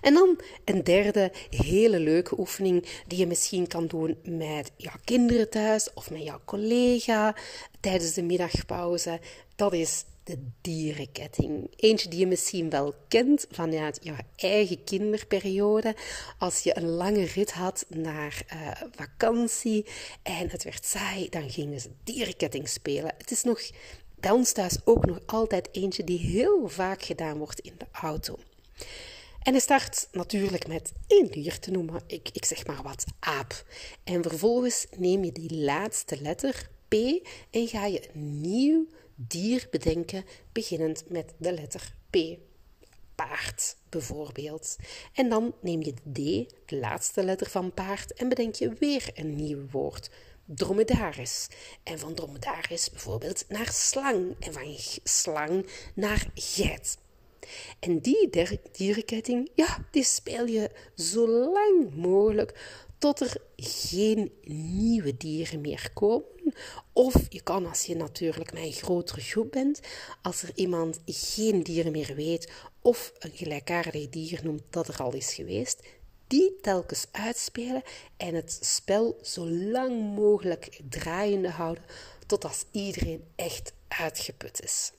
En 0.00 0.14
dan 0.14 0.40
een 0.64 0.84
derde 0.84 1.32
hele 1.50 1.98
leuke 1.98 2.38
oefening 2.38 2.86
die 3.06 3.18
je 3.18 3.26
misschien 3.26 3.66
kan 3.66 3.86
doen 3.86 4.18
met 4.24 4.70
jouw 4.76 4.96
kinderen 5.04 5.50
thuis 5.50 5.92
of 5.94 6.10
met 6.10 6.22
jouw 6.22 6.40
collega 6.44 7.36
tijdens 7.80 8.12
de 8.12 8.22
middagpauze. 8.22 9.20
Dat 9.56 9.72
is 9.72 10.04
de 10.28 10.38
dierenketting. 10.60 11.70
Eentje 11.76 12.08
die 12.08 12.18
je 12.18 12.26
misschien 12.26 12.70
wel 12.70 12.94
kent 13.08 13.46
vanuit 13.50 13.98
jouw 14.02 14.16
eigen 14.36 14.84
kinderperiode. 14.84 15.96
Als 16.38 16.62
je 16.62 16.76
een 16.76 16.88
lange 16.88 17.24
rit 17.24 17.52
had 17.52 17.84
naar 17.88 18.42
uh, 18.54 18.70
vakantie 18.94 19.86
en 20.22 20.50
het 20.50 20.64
werd 20.64 20.86
saai, 20.86 21.28
dan 21.28 21.50
gingen 21.50 21.80
ze 21.80 21.90
dierenketting 22.04 22.68
spelen. 22.68 23.14
Het 23.18 23.30
is 23.30 23.42
nog 23.42 23.60
bij 24.14 24.30
ons 24.30 24.52
thuis 24.52 24.78
ook 24.84 25.06
nog 25.06 25.18
altijd 25.26 25.68
eentje 25.72 26.04
die 26.04 26.18
heel 26.18 26.68
vaak 26.68 27.02
gedaan 27.02 27.38
wordt 27.38 27.60
in 27.60 27.74
de 27.78 27.86
auto. 27.92 28.38
En 29.42 29.52
hij 29.52 29.60
start 29.60 30.08
natuurlijk 30.12 30.66
met 30.66 30.92
één 31.06 31.30
dier 31.30 31.58
te 31.58 31.70
noemen, 31.70 32.02
ik, 32.06 32.28
ik 32.32 32.44
zeg 32.44 32.66
maar 32.66 32.82
wat, 32.82 33.04
aap. 33.18 33.64
En 34.04 34.22
vervolgens 34.22 34.86
neem 34.96 35.24
je 35.24 35.32
die 35.32 35.54
laatste 35.54 36.20
letter, 36.20 36.70
P, 36.88 36.94
en 37.50 37.68
ga 37.68 37.86
je 37.86 38.08
een 38.14 38.40
nieuw 38.40 38.86
dier 39.14 39.66
bedenken, 39.70 40.24
beginnend 40.52 41.04
met 41.08 41.32
de 41.36 41.52
letter 41.52 41.94
P. 42.10 42.16
Paard, 43.14 43.76
bijvoorbeeld. 43.88 44.76
En 45.12 45.28
dan 45.28 45.54
neem 45.60 45.82
je 45.82 45.92
D, 45.92 46.14
de 46.66 46.76
laatste 46.76 47.24
letter 47.24 47.50
van 47.50 47.74
paard, 47.74 48.12
en 48.12 48.28
bedenk 48.28 48.54
je 48.54 48.72
weer 48.72 49.10
een 49.14 49.36
nieuw 49.36 49.66
woord. 49.70 50.10
Dromedaris. 50.44 51.48
En 51.82 51.98
van 51.98 52.14
dromedaris 52.14 52.90
bijvoorbeeld 52.90 53.44
naar 53.48 53.72
slang. 53.72 54.36
En 54.38 54.52
van 54.52 54.76
slang 55.04 55.66
naar 55.94 56.26
geit. 56.34 56.98
En 57.80 57.98
die 57.98 58.28
dierenketting, 58.72 59.50
ja, 59.54 59.86
die 59.90 60.04
speel 60.04 60.46
je 60.46 60.70
zo 60.94 61.28
lang 61.28 61.94
mogelijk 61.94 62.86
tot 62.98 63.20
er 63.20 63.36
geen 63.56 64.32
nieuwe 64.44 65.16
dieren 65.16 65.60
meer 65.60 65.90
komen. 65.94 66.54
Of 66.92 67.14
je 67.28 67.42
kan, 67.42 67.66
als 67.66 67.84
je 67.84 67.96
natuurlijk 67.96 68.52
met 68.52 68.62
een 68.62 68.72
grotere 68.72 69.20
groep 69.20 69.50
bent, 69.50 69.80
als 70.22 70.42
er 70.42 70.50
iemand 70.54 71.00
geen 71.06 71.62
dieren 71.62 71.92
meer 71.92 72.14
weet 72.14 72.52
of 72.82 73.12
een 73.18 73.32
gelijkaardig 73.34 74.08
dier 74.08 74.40
noemt 74.42 74.62
dat 74.70 74.88
er 74.88 75.02
al 75.02 75.14
is 75.14 75.34
geweest, 75.34 75.82
die 76.26 76.56
telkens 76.60 77.06
uitspelen 77.10 77.82
en 78.16 78.34
het 78.34 78.58
spel 78.60 79.18
zo 79.22 79.46
lang 79.46 80.14
mogelijk 80.14 80.80
draaiende 80.88 81.50
houden 81.50 81.84
totdat 82.26 82.66
iedereen 82.70 83.24
echt 83.36 83.72
uitgeput 83.88 84.62
is. 84.62 84.92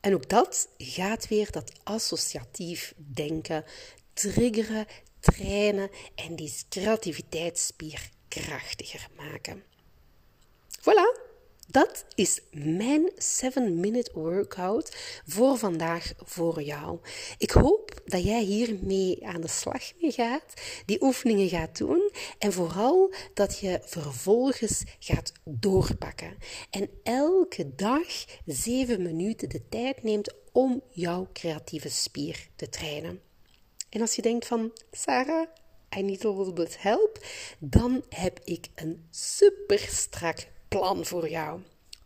En 0.00 0.14
ook 0.14 0.28
dat 0.28 0.68
gaat 0.78 1.28
weer 1.28 1.50
dat 1.50 1.72
associatief 1.82 2.94
denken 2.96 3.64
triggeren, 4.12 4.86
trainen 5.20 5.90
en 6.14 6.36
die 6.36 6.54
creativiteitsspier 6.68 8.10
krachtiger 8.28 9.08
maken. 9.16 9.62
Voilà, 10.80 11.29
dat 11.70 12.04
is 12.14 12.40
mijn 12.52 13.10
7-minute 13.10 14.10
workout 14.14 14.96
voor 15.26 15.58
vandaag 15.58 16.12
voor 16.16 16.62
jou. 16.62 16.98
Ik 17.38 17.50
hoop 17.50 18.00
dat 18.04 18.24
jij 18.24 18.42
hiermee 18.42 19.26
aan 19.26 19.40
de 19.40 19.48
slag 19.48 19.92
mee 20.00 20.12
gaat, 20.12 20.54
die 20.86 21.02
oefeningen 21.02 21.48
gaat 21.48 21.78
doen 21.78 22.10
en 22.38 22.52
vooral 22.52 23.14
dat 23.34 23.58
je 23.58 23.80
vervolgens 23.84 24.82
gaat 24.98 25.32
doorpakken. 25.44 26.36
En 26.70 26.90
elke 27.02 27.74
dag 27.74 28.24
7 28.46 29.02
minuten 29.02 29.48
de 29.48 29.68
tijd 29.68 30.02
neemt 30.02 30.34
om 30.52 30.82
jouw 30.90 31.28
creatieve 31.32 31.88
spier 31.88 32.48
te 32.56 32.68
trainen. 32.68 33.20
En 33.90 34.00
als 34.00 34.16
je 34.16 34.22
denkt 34.22 34.46
van 34.46 34.72
Sarah, 34.92 35.46
I 35.96 36.02
need 36.02 36.24
a 36.24 36.30
little 36.30 36.52
bit 36.52 36.82
help, 36.82 37.26
dan 37.58 38.04
heb 38.08 38.40
ik 38.44 38.68
een 38.74 39.06
super 39.10 39.78
strak 39.78 40.46
plan 40.70 41.04
voor 41.04 41.28
jou. 41.28 41.60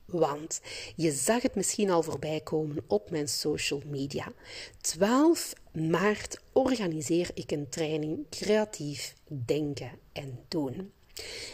Want 0.04 0.60
je 0.96 1.12
zag 1.12 1.42
het 1.42 1.54
misschien 1.54 1.90
al 1.90 2.02
voorbij 2.02 2.40
komen 2.40 2.84
op 2.86 3.10
mijn 3.10 3.28
social 3.28 3.82
media. 3.86 4.32
12 4.80 5.52
maart 5.72 6.40
organiseer 6.52 7.30
ik 7.34 7.50
een 7.50 7.68
training 7.68 8.28
creatief 8.30 9.14
denken 9.28 9.90
en 10.12 10.38
doen. 10.48 10.92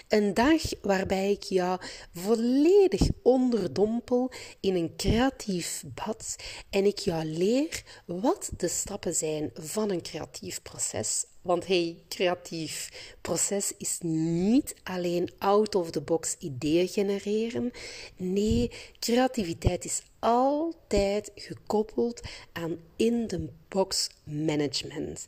Een 0.09 0.35
dag 0.35 0.62
waarbij 0.83 1.31
ik 1.31 1.42
jou 1.42 1.81
volledig 2.14 3.09
onderdompel 3.23 4.31
in 4.61 4.75
een 4.75 4.96
creatief 4.96 5.85
bad 5.94 6.37
en 6.70 6.85
ik 6.85 6.99
jou 6.99 7.25
leer 7.25 7.83
wat 8.07 8.51
de 8.57 8.68
stappen 8.68 9.14
zijn 9.14 9.51
van 9.55 9.90
een 9.90 10.03
creatief 10.03 10.62
proces. 10.62 11.25
Want 11.42 11.66
hey, 11.66 11.96
creatief 12.09 12.90
proces 13.20 13.73
is 13.77 13.99
niet 14.03 14.75
alleen 14.83 15.33
out 15.38 15.75
of 15.75 15.90
the 15.90 16.01
box 16.01 16.37
ideeën 16.38 16.88
genereren. 16.88 17.70
Nee, 18.16 18.70
creativiteit 18.99 19.85
is 19.85 20.03
altijd 20.18 21.31
gekoppeld 21.35 22.20
aan 22.53 22.79
in 22.96 23.27
the 23.27 23.49
box 23.68 24.11
management. 24.25 25.25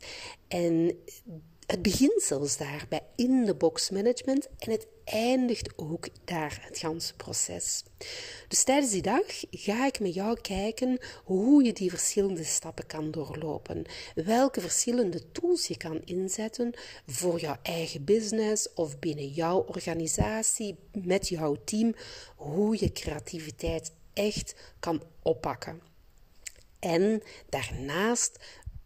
En 0.47 0.97
het 1.67 1.81
begint 1.81 2.21
zelfs 2.21 2.57
daar 2.57 2.85
bij 2.89 3.01
in-the-box 3.15 3.89
management 3.89 4.47
en 4.57 4.71
het 4.71 4.87
eindigt 5.03 5.73
ook 5.75 6.07
daar, 6.25 6.59
het 6.61 6.77
ganse 6.77 7.15
proces. 7.15 7.83
Dus 8.47 8.63
tijdens 8.63 8.91
die 8.91 9.01
dag 9.01 9.23
ga 9.51 9.85
ik 9.85 9.99
met 9.99 10.13
jou 10.13 10.41
kijken 10.41 10.99
hoe 11.23 11.63
je 11.63 11.73
die 11.73 11.89
verschillende 11.89 12.43
stappen 12.43 12.85
kan 12.85 13.11
doorlopen. 13.11 13.85
Welke 14.15 14.61
verschillende 14.61 15.31
tools 15.31 15.67
je 15.67 15.77
kan 15.77 16.01
inzetten 16.05 16.73
voor 17.07 17.39
jouw 17.39 17.57
eigen 17.61 18.03
business 18.03 18.73
of 18.73 18.99
binnen 18.99 19.27
jouw 19.27 19.65
organisatie, 19.67 20.75
met 20.91 21.27
jouw 21.27 21.55
team, 21.63 21.95
hoe 22.35 22.77
je 22.79 22.91
creativiteit 22.91 23.91
echt 24.13 24.55
kan 24.79 25.03
oppakken. 25.21 25.81
En 26.79 27.23
daarnaast 27.49 28.39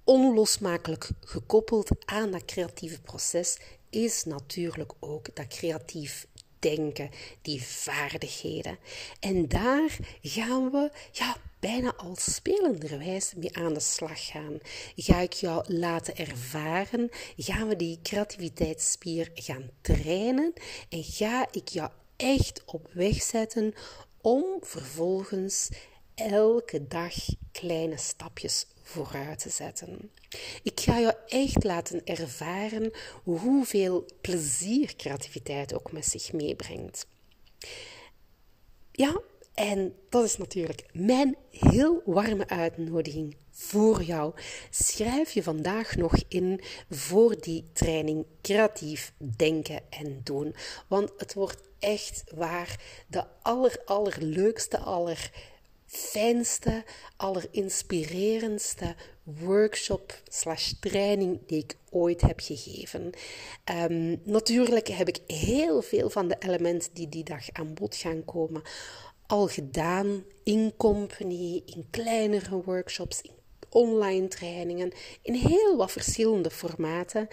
onlosmakelijk 0.08 1.10
gekoppeld 1.22 1.90
aan 2.06 2.32
dat 2.32 2.46
creatieve 2.46 3.02
proces 3.02 3.58
is 3.90 4.24
natuurlijk 4.24 4.92
ook 5.00 5.36
dat 5.36 5.48
creatief 5.48 6.28
denken, 6.60 7.10
die 7.42 7.64
vaardigheden. 7.64 8.78
En 9.20 9.48
daar 9.48 9.98
gaan 10.22 10.72
we 10.72 10.92
ja, 11.12 11.38
bijna 11.60 11.96
al 11.96 12.16
spelenderwijs 12.16 13.34
mee 13.36 13.56
aan 13.56 13.74
de 13.74 13.80
slag 13.80 14.28
gaan. 14.28 14.60
Ga 14.96 15.20
ik 15.20 15.34
jou 15.34 15.74
laten 15.74 16.16
ervaren, 16.16 17.10
gaan 17.38 17.68
we 17.68 17.76
die 17.76 18.00
creativiteitsspier 18.04 19.32
gaan 19.34 19.70
trainen 19.82 20.54
en 20.90 21.04
ga 21.04 21.48
ik 21.52 21.68
jou 21.68 21.90
echt 22.16 22.64
op 22.66 22.90
weg 22.94 23.22
zetten 23.22 23.74
om 24.22 24.46
vervolgens 24.62 25.70
elke 26.16 26.88
dag 26.88 27.14
kleine 27.52 27.98
stapjes 27.98 28.66
vooruit 28.88 29.40
te 29.40 29.50
zetten. 29.50 30.12
Ik 30.64 30.80
ga 30.80 31.00
jou 31.00 31.14
echt 31.28 31.64
laten 31.64 32.06
ervaren 32.06 32.92
hoeveel 33.24 34.06
plezier 34.22 34.96
creativiteit 34.96 35.74
ook 35.74 35.92
met 35.92 36.06
zich 36.06 36.34
meebrengt. 36.34 37.08
Ja, 38.92 39.22
en 39.54 39.96
dat 40.10 40.24
is 40.24 40.38
natuurlijk 40.38 40.86
mijn 40.94 41.36
heel 41.52 42.02
warme 42.06 42.48
uitnodiging 42.48 43.36
voor 43.52 44.04
jou. 44.04 44.34
Schrijf 44.70 45.32
je 45.32 45.44
vandaag 45.44 45.96
nog 45.96 46.14
in 46.28 46.62
voor 46.90 47.42
die 47.42 47.66
training 47.74 48.26
creatief 48.42 49.14
denken 49.18 49.82
en 49.90 50.22
doen. 50.24 50.56
Want 50.88 51.12
het 51.18 51.34
wordt 51.34 51.62
echt 51.80 52.24
waar 52.36 52.80
de 53.08 53.24
aller 53.42 53.82
allerleukste, 53.86 54.78
aller 54.78 55.32
fijnste, 55.88 56.84
allerinspirerendste 57.16 58.96
workshop 59.24 60.22
slash 60.28 60.72
training 60.80 61.40
die 61.48 61.64
ik 61.64 61.78
ooit 61.90 62.22
heb 62.22 62.40
gegeven. 62.40 63.12
Ehm, 63.64 64.16
natuurlijk 64.24 64.88
heb 64.88 65.08
ik 65.08 65.20
heel 65.28 65.82
veel 65.82 66.10
van 66.10 66.28
de 66.28 66.36
elementen 66.40 66.94
die 66.94 67.10
die 67.10 67.24
dag 67.24 67.52
aan 67.52 67.74
bod 67.74 67.96
gaan 67.96 68.26
komen 68.26 68.62
al 69.28 69.48
gedaan 69.48 70.24
in 70.44 70.74
company, 70.78 71.62
in 71.66 71.88
kleinere 71.90 72.62
workshops, 72.64 73.22
in 73.22 73.32
online 73.70 74.28
trainingen 74.28 74.92
in 75.22 75.34
heel 75.34 75.78
wat 75.78 75.92
verschillende 75.92 76.52
formaten. 76.52 77.28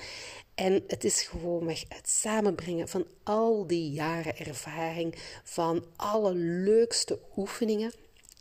En 0.54 0.84
het 0.86 1.04
is 1.04 1.22
gewoonweg 1.22 1.84
het 1.88 2.08
samenbrengen 2.08 2.88
van 2.88 3.06
al 3.22 3.66
die 3.66 3.90
jaren 3.90 4.36
ervaring, 4.36 5.14
van 5.44 5.84
alle 5.96 6.34
leukste 6.34 7.18
oefeningen 7.36 7.92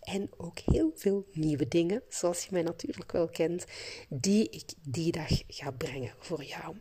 en 0.04 0.30
ook 0.38 0.60
heel 0.60 0.92
veel 0.96 1.26
nieuwe 1.34 1.68
dingen, 1.68 2.04
zoals 2.10 2.44
je 2.44 2.50
mij 2.52 2.62
natuurlijk 2.62 3.12
wel 3.12 3.28
kent, 3.28 3.66
die 4.10 4.50
ik 4.50 4.64
die 4.82 5.12
dag 5.12 5.42
ga 5.48 5.72
brengen 5.72 6.14
voor 6.20 6.44
jou. 6.44 6.76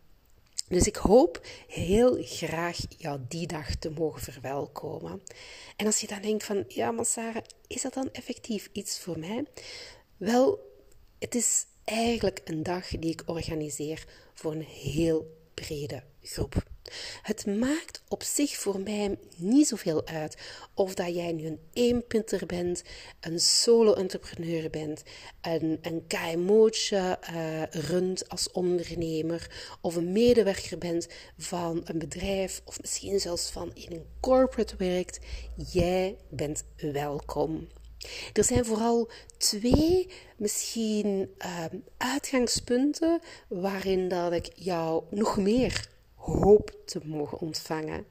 Dus 0.68 0.86
ik 0.86 0.96
hoop 0.96 1.40
heel 1.68 2.18
graag 2.20 2.78
jou 2.88 3.20
die 3.28 3.46
dag 3.46 3.74
te 3.74 3.90
mogen 3.90 4.22
verwelkomen. 4.22 5.22
En 5.76 5.86
als 5.86 6.00
je 6.00 6.06
dan 6.06 6.22
denkt 6.22 6.44
van, 6.44 6.64
ja 6.68 6.90
maar 6.90 7.06
Sarah, 7.06 7.44
is 7.66 7.82
dat 7.82 7.94
dan 7.94 8.12
effectief 8.12 8.68
iets 8.72 9.00
voor 9.00 9.18
mij? 9.18 9.44
Wel, 10.16 10.58
het 11.18 11.34
is 11.34 11.66
eigenlijk 11.84 12.40
een 12.44 12.62
dag 12.62 12.88
die 12.88 13.10
ik 13.10 13.22
organiseer 13.26 14.04
voor 14.34 14.52
een 14.52 14.64
heel 14.64 15.36
brede 15.54 16.02
groep. 16.22 16.71
Het 17.22 17.46
maakt 17.46 18.02
op 18.08 18.22
zich 18.22 18.56
voor 18.56 18.80
mij 18.80 19.18
niet 19.36 19.68
zoveel 19.68 20.06
uit 20.06 20.36
of 20.74 20.94
dat 20.94 21.14
jij 21.14 21.32
nu 21.32 21.46
een 21.46 21.60
eenpunter 21.72 22.46
bent, 22.46 22.82
een 23.20 23.40
solo-entrepreneur 23.40 24.70
bent, 24.70 25.02
een, 25.40 25.78
een 25.82 26.06
KMO'tje 26.06 27.18
uh, 27.30 27.62
runt 27.70 28.28
als 28.28 28.50
ondernemer 28.50 29.50
of 29.80 29.96
een 29.96 30.12
medewerker 30.12 30.78
bent 30.78 31.08
van 31.38 31.80
een 31.84 31.98
bedrijf 31.98 32.62
of 32.64 32.80
misschien 32.80 33.20
zelfs 33.20 33.50
van 33.50 33.70
in 33.74 33.92
een 33.92 34.06
corporate 34.20 34.76
werkt. 34.76 35.18
Jij 35.72 36.16
bent 36.30 36.64
welkom. 36.76 37.68
Er 38.32 38.44
zijn 38.44 38.64
vooral 38.64 39.10
twee 39.36 40.08
misschien 40.36 41.34
uh, 41.38 41.64
uitgangspunten 41.96 43.20
waarin 43.48 44.08
dat 44.08 44.32
ik 44.32 44.50
jou 44.54 45.02
nog 45.10 45.36
meer 45.36 45.90
hoop 46.22 46.76
te 46.84 47.00
mogen 47.04 47.38
ontvangen. 47.38 48.06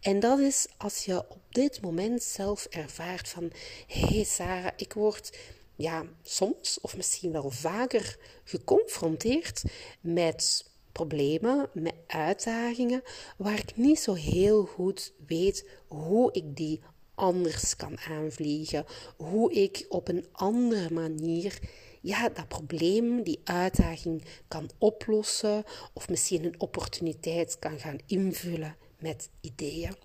En 0.00 0.20
dat 0.20 0.38
is 0.38 0.66
als 0.76 1.04
je 1.04 1.18
op 1.18 1.42
dit 1.48 1.80
moment 1.80 2.22
zelf 2.22 2.66
ervaart 2.70 3.28
van 3.28 3.52
hé 3.86 4.06
hey 4.06 4.24
Sarah, 4.24 4.72
ik 4.76 4.92
word 4.92 5.38
ja, 5.76 6.04
soms 6.22 6.78
of 6.80 6.96
misschien 6.96 7.32
wel 7.32 7.50
vaker 7.50 8.18
geconfronteerd 8.44 9.62
met 10.00 10.70
problemen, 10.92 11.68
met 11.72 11.94
uitdagingen 12.06 13.02
waar 13.36 13.58
ik 13.58 13.76
niet 13.76 14.00
zo 14.00 14.14
heel 14.14 14.64
goed 14.64 15.12
weet 15.26 15.68
hoe 15.86 16.32
ik 16.32 16.56
die 16.56 16.80
anders 17.16 17.76
kan 17.76 17.98
aanvliegen, 17.98 18.84
hoe 19.16 19.52
ik 19.52 19.86
op 19.88 20.08
een 20.08 20.26
andere 20.32 20.90
manier 20.90 21.58
ja, 22.00 22.28
dat 22.28 22.48
probleem, 22.48 23.22
die 23.22 23.40
uitdaging 23.44 24.24
kan 24.48 24.70
oplossen 24.78 25.64
of 25.92 26.08
misschien 26.08 26.44
een 26.44 26.60
opportuniteit 26.60 27.58
kan 27.58 27.78
gaan 27.78 27.98
invullen 28.06 28.76
met 28.98 29.28
ideeën. 29.40 29.96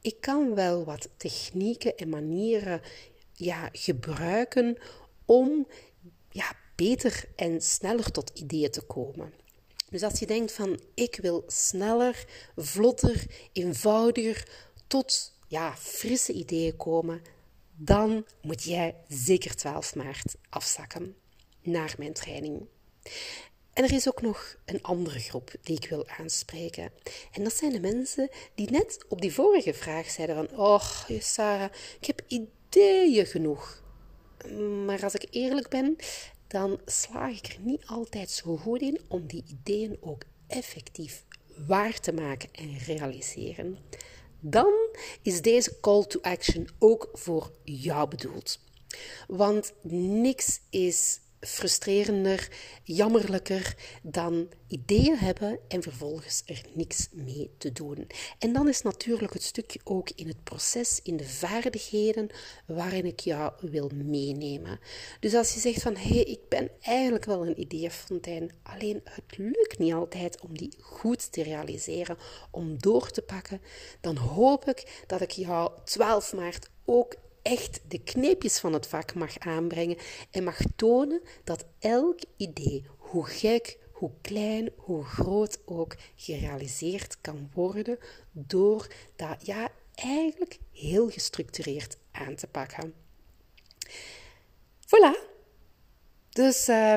Ik 0.00 0.20
kan 0.20 0.54
wel 0.54 0.84
wat 0.84 1.08
technieken 1.16 1.96
en 1.96 2.08
manieren 2.08 2.80
ja, 3.32 3.68
gebruiken 3.72 4.78
om 5.24 5.66
ja, 6.30 6.56
beter 6.76 7.24
en 7.36 7.60
sneller 7.60 8.10
tot 8.10 8.30
ideeën 8.34 8.70
te 8.70 8.82
komen. 8.82 9.32
Dus 9.90 10.02
als 10.02 10.18
je 10.18 10.26
denkt 10.26 10.52
van 10.52 10.80
ik 10.94 11.18
wil 11.22 11.44
sneller, 11.46 12.24
vlotter, 12.56 13.26
eenvoudiger 13.52 14.48
tot 14.86 15.35
ja, 15.56 15.76
frisse 15.76 16.32
ideeën 16.32 16.76
komen, 16.76 17.22
dan 17.76 18.26
moet 18.42 18.62
jij 18.62 18.94
zeker 19.08 19.54
12 19.54 19.94
maart 19.94 20.36
afzakken 20.48 21.16
naar 21.62 21.94
mijn 21.98 22.12
training. 22.12 22.66
En 23.72 23.84
er 23.84 23.92
is 23.92 24.08
ook 24.08 24.22
nog 24.22 24.56
een 24.64 24.82
andere 24.82 25.18
groep 25.18 25.50
die 25.62 25.76
ik 25.76 25.88
wil 25.88 26.08
aanspreken. 26.08 26.92
En 27.32 27.44
dat 27.44 27.52
zijn 27.52 27.72
de 27.72 27.80
mensen 27.80 28.28
die 28.54 28.70
net 28.70 29.04
op 29.08 29.20
die 29.20 29.32
vorige 29.32 29.74
vraag 29.74 30.10
zeiden 30.10 30.36
van... 30.36 30.58
Oh, 30.58 30.90
Sarah, 31.20 31.72
ik 32.00 32.06
heb 32.06 32.22
ideeën 32.26 33.26
genoeg. 33.26 33.82
Maar 34.84 35.04
als 35.04 35.14
ik 35.14 35.26
eerlijk 35.30 35.68
ben, 35.68 35.96
dan 36.46 36.80
slaag 36.84 37.38
ik 37.38 37.46
er 37.46 37.60
niet 37.60 37.86
altijd 37.86 38.30
zo 38.30 38.56
goed 38.56 38.80
in 38.80 39.00
om 39.08 39.26
die 39.26 39.44
ideeën 39.48 39.96
ook 40.00 40.22
effectief 40.46 41.24
waar 41.66 42.00
te 42.00 42.12
maken 42.12 42.48
en 42.52 42.78
realiseren. 42.78 43.78
Dan 44.40 44.72
is 45.22 45.42
deze 45.42 45.80
call 45.80 46.04
to 46.04 46.20
action 46.22 46.68
ook 46.78 47.08
voor 47.12 47.50
jou 47.64 48.08
bedoeld. 48.08 48.58
Want 49.28 49.72
niks 50.22 50.60
is 50.70 51.20
frustrerender, 51.46 52.48
jammerlijker 52.82 53.74
dan 54.02 54.48
ideeën 54.68 55.16
hebben 55.16 55.58
en 55.68 55.82
vervolgens 55.82 56.42
er 56.46 56.62
niks 56.74 57.08
mee 57.12 57.50
te 57.58 57.72
doen. 57.72 58.06
En 58.38 58.52
dan 58.52 58.68
is 58.68 58.82
natuurlijk 58.82 59.32
het 59.32 59.42
stukje 59.42 59.80
ook 59.84 60.10
in 60.14 60.28
het 60.28 60.44
proces, 60.44 61.00
in 61.02 61.16
de 61.16 61.28
vaardigheden 61.28 62.28
waarin 62.66 63.04
ik 63.04 63.20
jou 63.20 63.52
wil 63.60 63.90
meenemen. 63.94 64.80
Dus 65.20 65.34
als 65.34 65.54
je 65.54 65.60
zegt 65.60 65.82
van 65.82 65.96
hé, 65.96 66.14
hey, 66.14 66.22
ik 66.22 66.48
ben 66.48 66.70
eigenlijk 66.80 67.24
wel 67.24 67.46
een 67.46 67.60
ideeënfontein, 67.60 68.50
alleen 68.62 69.00
het 69.04 69.38
lukt 69.38 69.78
niet 69.78 69.92
altijd 69.92 70.40
om 70.40 70.58
die 70.58 70.76
goed 70.80 71.32
te 71.32 71.42
realiseren, 71.42 72.18
om 72.50 72.78
door 72.78 73.10
te 73.10 73.22
pakken, 73.22 73.60
dan 74.00 74.16
hoop 74.16 74.64
ik 74.64 75.04
dat 75.06 75.20
ik 75.20 75.30
jou 75.30 75.70
12 75.84 76.32
maart 76.32 76.68
ook 76.84 77.14
echt 77.46 77.80
de 77.88 77.98
kneepjes 77.98 78.58
van 78.58 78.72
het 78.72 78.86
vak 78.86 79.14
mag 79.14 79.38
aanbrengen 79.38 79.96
en 80.30 80.44
mag 80.44 80.58
tonen 80.76 81.22
dat 81.44 81.64
elk 81.78 82.20
idee, 82.36 82.86
hoe 82.98 83.26
gek, 83.26 83.78
hoe 83.92 84.10
klein, 84.20 84.70
hoe 84.76 85.04
groot 85.04 85.58
ook, 85.64 85.96
gerealiseerd 86.16 87.20
kan 87.20 87.50
worden 87.54 87.98
door 88.32 88.86
dat 89.16 89.46
ja, 89.46 89.68
eigenlijk 89.94 90.58
heel 90.72 91.10
gestructureerd 91.10 91.96
aan 92.10 92.34
te 92.34 92.46
pakken. 92.46 92.94
Voilà. 94.80 95.34
Dus 96.28 96.68
uh, 96.68 96.94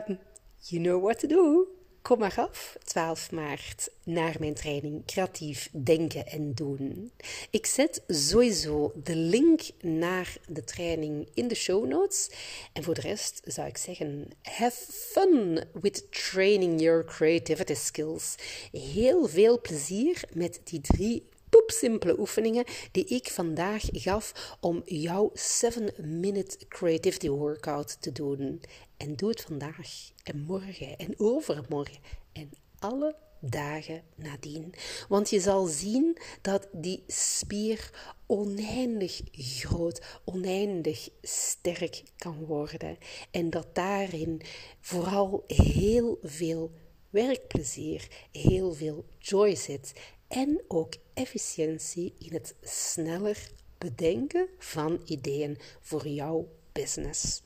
you 0.57 0.81
know 0.81 1.03
what 1.03 1.19
to 1.19 1.27
do. 1.27 1.67
Kom 2.01 2.19
maar 2.19 2.35
af, 2.37 2.77
12 2.83 3.31
maart, 3.31 3.89
naar 4.03 4.35
mijn 4.39 4.53
training 4.53 5.05
Creatief 5.05 5.69
Denken 5.71 6.27
en 6.27 6.53
Doen. 6.53 7.11
Ik 7.49 7.65
zet 7.65 8.03
sowieso 8.07 8.91
de 9.03 9.15
link 9.15 9.61
naar 9.81 10.37
de 10.47 10.63
training 10.63 11.29
in 11.33 11.47
de 11.47 11.55
show 11.55 11.87
notes. 11.87 12.29
En 12.73 12.83
voor 12.83 12.93
de 12.93 13.01
rest 13.01 13.41
zou 13.43 13.67
ik 13.67 13.77
zeggen: 13.77 14.31
have 14.41 14.91
fun 14.91 15.63
with 15.81 16.11
training 16.11 16.81
your 16.81 17.05
creativity 17.05 17.73
skills. 17.73 18.35
Heel 18.71 19.27
veel 19.27 19.61
plezier 19.61 20.23
met 20.33 20.61
die 20.63 20.81
drie 20.81 21.23
poepsimpele 21.69 22.19
oefeningen 22.19 22.65
die 22.91 23.05
ik 23.05 23.29
vandaag 23.29 23.83
gaf 23.91 24.55
om 24.59 24.81
jouw 24.85 25.31
7-minute 25.35 26.57
creativity 26.67 27.29
workout 27.29 28.01
te 28.01 28.11
doen. 28.11 28.61
En 28.97 29.15
doe 29.15 29.29
het 29.29 29.41
vandaag 29.41 30.09
en 30.23 30.39
morgen 30.39 30.97
en 30.97 31.13
overmorgen 31.17 31.99
en 32.33 32.49
alle 32.79 33.15
dagen 33.39 34.03
nadien. 34.15 34.73
Want 35.07 35.29
je 35.29 35.39
zal 35.39 35.65
zien 35.65 36.17
dat 36.41 36.67
die 36.71 37.03
spier 37.07 37.89
oneindig 38.27 39.21
groot, 39.31 40.01
oneindig 40.25 41.09
sterk 41.21 42.03
kan 42.17 42.45
worden. 42.45 42.97
En 43.31 43.49
dat 43.49 43.75
daarin 43.75 44.41
vooral 44.81 45.43
heel 45.47 46.17
veel 46.21 46.71
werkplezier, 47.09 48.07
heel 48.31 48.73
veel 48.73 49.05
joy 49.19 49.55
zit. 49.55 49.93
En 50.29 50.61
ook 50.67 50.93
efficiëntie 51.13 52.13
in 52.17 52.33
het 52.33 52.55
sneller 52.61 53.51
bedenken 53.77 54.47
van 54.57 55.01
ideeën 55.05 55.57
voor 55.81 56.07
jouw 56.07 56.47
business. 56.71 57.41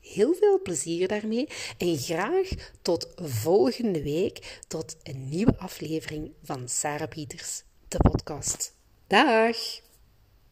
Heel 0.00 0.34
veel 0.34 0.62
plezier 0.62 1.08
daarmee 1.08 1.48
en 1.78 1.98
graag 1.98 2.48
tot 2.82 3.12
volgende 3.16 4.02
week, 4.02 4.60
tot 4.68 4.96
een 5.02 5.28
nieuwe 5.28 5.58
aflevering 5.58 6.32
van 6.42 6.68
Sarah 6.68 7.08
Pieters, 7.08 7.62
de 7.88 7.96
podcast. 7.96 8.74
Dag! 9.06 9.56